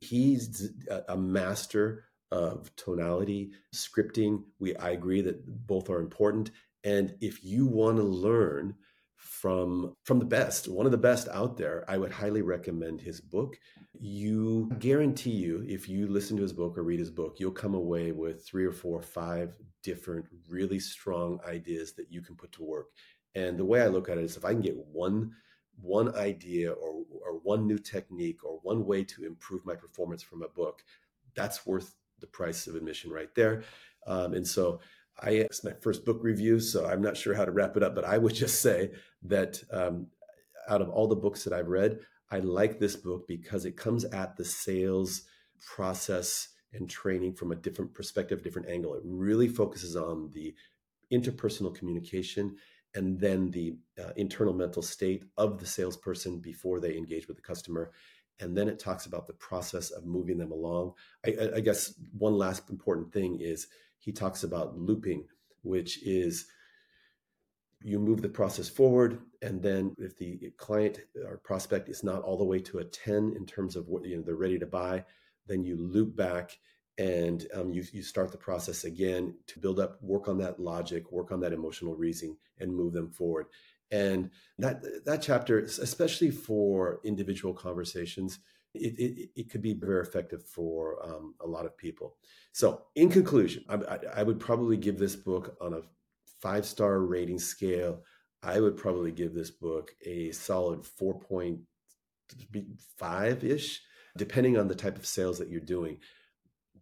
he's 0.00 0.70
a 1.08 1.16
master 1.16 2.04
of 2.30 2.74
tonality, 2.76 3.50
scripting. 3.74 4.44
We 4.58 4.76
I 4.76 4.90
agree 4.90 5.22
that 5.22 5.66
both 5.66 5.90
are 5.90 6.00
important. 6.00 6.50
And 6.84 7.14
if 7.20 7.44
you 7.44 7.66
want 7.66 7.96
to 7.96 8.02
learn 8.02 8.74
from 9.16 9.94
from 10.04 10.18
the 10.20 10.24
best, 10.24 10.68
one 10.68 10.86
of 10.86 10.92
the 10.92 10.98
best 10.98 11.28
out 11.28 11.56
there, 11.56 11.84
I 11.88 11.98
would 11.98 12.12
highly 12.12 12.42
recommend 12.42 13.00
his 13.00 13.20
book 13.20 13.56
you 14.00 14.68
hmm. 14.70 14.78
guarantee 14.78 15.30
you 15.30 15.64
if 15.66 15.88
you 15.88 16.06
listen 16.06 16.36
to 16.36 16.42
his 16.42 16.52
book 16.52 16.78
or 16.78 16.82
read 16.82 16.98
his 16.98 17.10
book 17.10 17.36
you'll 17.38 17.50
come 17.50 17.74
away 17.74 18.12
with 18.12 18.46
three 18.46 18.64
or 18.64 18.72
four 18.72 19.02
five 19.02 19.56
different 19.82 20.24
really 20.48 20.78
strong 20.78 21.38
ideas 21.46 21.92
that 21.94 22.10
you 22.10 22.20
can 22.20 22.36
put 22.36 22.52
to 22.52 22.62
work 22.62 22.86
and 23.34 23.58
the 23.58 23.64
way 23.64 23.82
i 23.82 23.86
look 23.86 24.08
at 24.08 24.18
it 24.18 24.24
is 24.24 24.36
if 24.36 24.44
i 24.44 24.52
can 24.52 24.60
get 24.60 24.76
one 24.92 25.32
one 25.80 26.14
idea 26.16 26.70
or 26.72 27.04
or 27.10 27.38
one 27.42 27.66
new 27.66 27.78
technique 27.78 28.44
or 28.44 28.58
one 28.62 28.84
way 28.84 29.04
to 29.04 29.24
improve 29.24 29.64
my 29.64 29.74
performance 29.74 30.22
from 30.22 30.42
a 30.42 30.48
book 30.48 30.82
that's 31.34 31.66
worth 31.66 31.94
the 32.20 32.26
price 32.26 32.66
of 32.66 32.74
admission 32.74 33.10
right 33.10 33.34
there 33.34 33.62
um, 34.06 34.34
and 34.34 34.46
so 34.46 34.80
I 35.20 35.30
it's 35.30 35.64
my 35.64 35.72
first 35.80 36.04
book 36.04 36.20
review, 36.22 36.60
so 36.60 36.86
I'm 36.86 37.02
not 37.02 37.16
sure 37.16 37.34
how 37.34 37.44
to 37.44 37.50
wrap 37.50 37.76
it 37.76 37.82
up, 37.82 37.94
but 37.94 38.04
I 38.04 38.18
would 38.18 38.34
just 38.44 38.62
say 38.62 38.92
that 39.22 39.62
um, 39.72 40.06
out 40.68 40.82
of 40.82 40.88
all 40.88 41.06
the 41.06 41.16
books 41.16 41.44
that 41.44 41.52
I've 41.52 41.68
read, 41.68 42.00
I 42.30 42.40
like 42.40 42.78
this 42.78 42.96
book 42.96 43.26
because 43.26 43.64
it 43.64 43.76
comes 43.76 44.04
at 44.04 44.36
the 44.36 44.44
sales 44.44 45.22
process 45.74 46.48
and 46.72 46.88
training 46.88 47.34
from 47.34 47.52
a 47.52 47.56
different 47.56 47.94
perspective, 47.94 48.42
different 48.42 48.68
angle. 48.68 48.94
It 48.94 49.02
really 49.04 49.48
focuses 49.48 49.96
on 49.96 50.30
the 50.32 50.54
interpersonal 51.10 51.74
communication 51.74 52.56
and 52.98 53.20
then 53.20 53.48
the 53.52 53.76
uh, 54.02 54.10
internal 54.16 54.52
mental 54.52 54.82
state 54.82 55.22
of 55.36 55.60
the 55.60 55.66
salesperson 55.66 56.40
before 56.40 56.80
they 56.80 56.96
engage 56.96 57.28
with 57.28 57.36
the 57.36 57.42
customer. 57.42 57.92
And 58.40 58.56
then 58.56 58.68
it 58.68 58.80
talks 58.80 59.06
about 59.06 59.28
the 59.28 59.34
process 59.34 59.90
of 59.90 60.04
moving 60.04 60.36
them 60.36 60.50
along. 60.50 60.94
I, 61.24 61.36
I 61.56 61.60
guess 61.60 61.94
one 62.18 62.34
last 62.34 62.70
important 62.70 63.12
thing 63.12 63.40
is 63.40 63.68
he 64.00 64.10
talks 64.10 64.42
about 64.42 64.76
looping, 64.76 65.26
which 65.62 66.02
is 66.02 66.46
you 67.84 68.00
move 68.00 68.20
the 68.20 68.28
process 68.28 68.68
forward 68.68 69.20
and 69.42 69.62
then 69.62 69.94
if 69.98 70.18
the 70.18 70.52
client 70.56 70.98
or 71.24 71.36
prospect 71.36 71.88
is 71.88 72.02
not 72.02 72.22
all 72.22 72.36
the 72.36 72.44
way 72.44 72.58
to 72.58 72.78
a 72.78 72.84
10 72.84 73.34
in 73.36 73.46
terms 73.46 73.76
of 73.76 73.86
what 73.86 74.04
you 74.04 74.16
know 74.16 74.22
they're 74.22 74.34
ready 74.34 74.58
to 74.58 74.66
buy 74.66 75.04
then 75.46 75.62
you 75.62 75.76
loop 75.76 76.16
back 76.16 76.58
and 76.98 77.46
um, 77.54 77.72
you, 77.72 77.84
you 77.92 78.02
start 78.02 78.32
the 78.32 78.38
process 78.38 78.84
again 78.84 79.34
to 79.46 79.60
build 79.60 79.78
up 79.78 80.02
work 80.02 80.28
on 80.28 80.38
that 80.38 80.60
logic 80.60 81.12
work 81.12 81.30
on 81.30 81.40
that 81.40 81.52
emotional 81.52 81.94
reasoning 81.94 82.36
and 82.58 82.74
move 82.74 82.92
them 82.92 83.10
forward. 83.10 83.46
And 83.90 84.30
that 84.58 84.82
that 85.06 85.22
chapter 85.22 85.60
especially 85.60 86.30
for 86.30 87.00
individual 87.04 87.54
conversations 87.54 88.40
it, 88.74 88.98
it, 88.98 89.30
it 89.34 89.50
could 89.50 89.62
be 89.62 89.72
very 89.72 90.02
effective 90.02 90.44
for 90.44 91.02
um, 91.02 91.34
a 91.40 91.46
lot 91.46 91.64
of 91.64 91.78
people. 91.78 92.16
So 92.52 92.82
in 92.94 93.08
conclusion 93.08 93.64
I, 93.68 93.76
I, 93.76 93.98
I 94.16 94.22
would 94.22 94.40
probably 94.40 94.76
give 94.76 94.98
this 94.98 95.16
book 95.16 95.56
on 95.60 95.72
a 95.72 95.80
five 96.40 96.66
star 96.66 97.00
rating 97.00 97.38
scale, 97.38 98.02
I 98.42 98.60
would 98.60 98.76
probably 98.76 99.12
give 99.12 99.34
this 99.34 99.50
book 99.50 99.94
a 100.04 100.30
solid 100.32 100.82
4.5 100.82 103.44
ish, 103.44 103.82
depending 104.16 104.58
on 104.58 104.68
the 104.68 104.74
type 104.74 104.96
of 104.96 105.06
sales 105.06 105.38
that 105.38 105.48
you're 105.48 105.60
doing. 105.60 105.98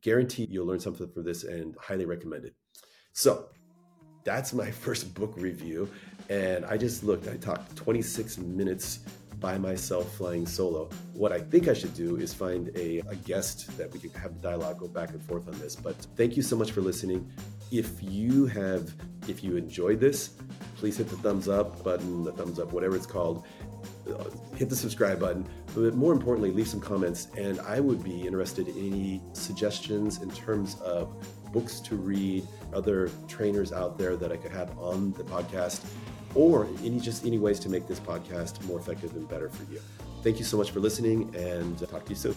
Guarantee 0.02 0.46
you'll 0.50 0.66
learn 0.66 0.80
something 0.80 1.08
from 1.08 1.24
this 1.24 1.44
and 1.44 1.74
highly 1.80 2.06
recommend 2.06 2.44
it. 2.44 2.54
So 3.12 3.48
that's 4.24 4.52
my 4.52 4.70
first 4.84 5.14
book 5.14 5.34
review. 5.36 5.88
And 6.28 6.64
I 6.64 6.76
just 6.76 7.04
looked, 7.04 7.28
I 7.28 7.36
talked 7.36 7.76
26 7.76 8.38
minutes 8.38 9.00
by 9.40 9.58
myself 9.58 10.14
flying 10.16 10.46
solo. 10.46 10.88
What 11.12 11.32
I 11.32 11.40
think 11.40 11.68
I 11.68 11.74
should 11.74 11.94
do 11.94 12.16
is 12.16 12.32
find 12.32 12.70
a, 12.74 12.98
a 13.08 13.14
guest 13.16 13.76
that 13.76 13.92
we 13.92 13.98
can 13.98 14.10
have 14.12 14.34
the 14.34 14.40
dialogue 14.40 14.78
go 14.78 14.88
back 14.88 15.10
and 15.10 15.22
forth 15.22 15.46
on 15.46 15.58
this. 15.58 15.76
But 15.76 15.94
thank 16.16 16.36
you 16.36 16.42
so 16.42 16.56
much 16.56 16.72
for 16.72 16.80
listening. 16.80 17.30
If 17.70 18.02
you 18.02 18.46
have, 18.46 18.94
if 19.28 19.44
you 19.44 19.56
enjoyed 19.56 20.00
this, 20.00 20.30
please 20.76 20.96
hit 20.96 21.08
the 21.08 21.16
thumbs 21.16 21.48
up 21.48 21.82
button, 21.84 22.24
the 22.24 22.32
thumbs 22.32 22.58
up, 22.58 22.72
whatever 22.72 22.96
it's 22.96 23.06
called. 23.06 23.44
Hit 24.56 24.68
the 24.68 24.76
subscribe 24.76 25.20
button, 25.20 25.46
but 25.74 25.94
more 25.94 26.12
importantly, 26.12 26.50
leave 26.50 26.68
some 26.68 26.80
comments. 26.80 27.28
And 27.36 27.60
I 27.60 27.80
would 27.80 28.02
be 28.02 28.26
interested 28.26 28.68
in 28.68 28.76
any 28.76 29.22
suggestions 29.32 30.22
in 30.22 30.30
terms 30.30 30.80
of 30.80 31.12
books 31.52 31.80
to 31.80 31.96
read, 31.96 32.46
other 32.72 33.10
trainers 33.28 33.72
out 33.72 33.98
there 33.98 34.16
that 34.16 34.32
I 34.32 34.36
could 34.36 34.52
have 34.52 34.78
on 34.78 35.12
the 35.12 35.24
podcast 35.24 35.84
or 36.34 36.68
any 36.84 37.00
just 37.00 37.24
any 37.24 37.38
ways 37.38 37.58
to 37.60 37.68
make 37.68 37.86
this 37.88 38.00
podcast 38.00 38.62
more 38.64 38.78
effective 38.78 39.14
and 39.16 39.28
better 39.28 39.48
for 39.48 39.70
you. 39.72 39.80
Thank 40.22 40.38
you 40.38 40.44
so 40.44 40.56
much 40.56 40.70
for 40.70 40.80
listening 40.80 41.34
and 41.34 41.78
talk 41.88 42.04
to 42.04 42.10
you 42.10 42.16
soon. 42.16 42.34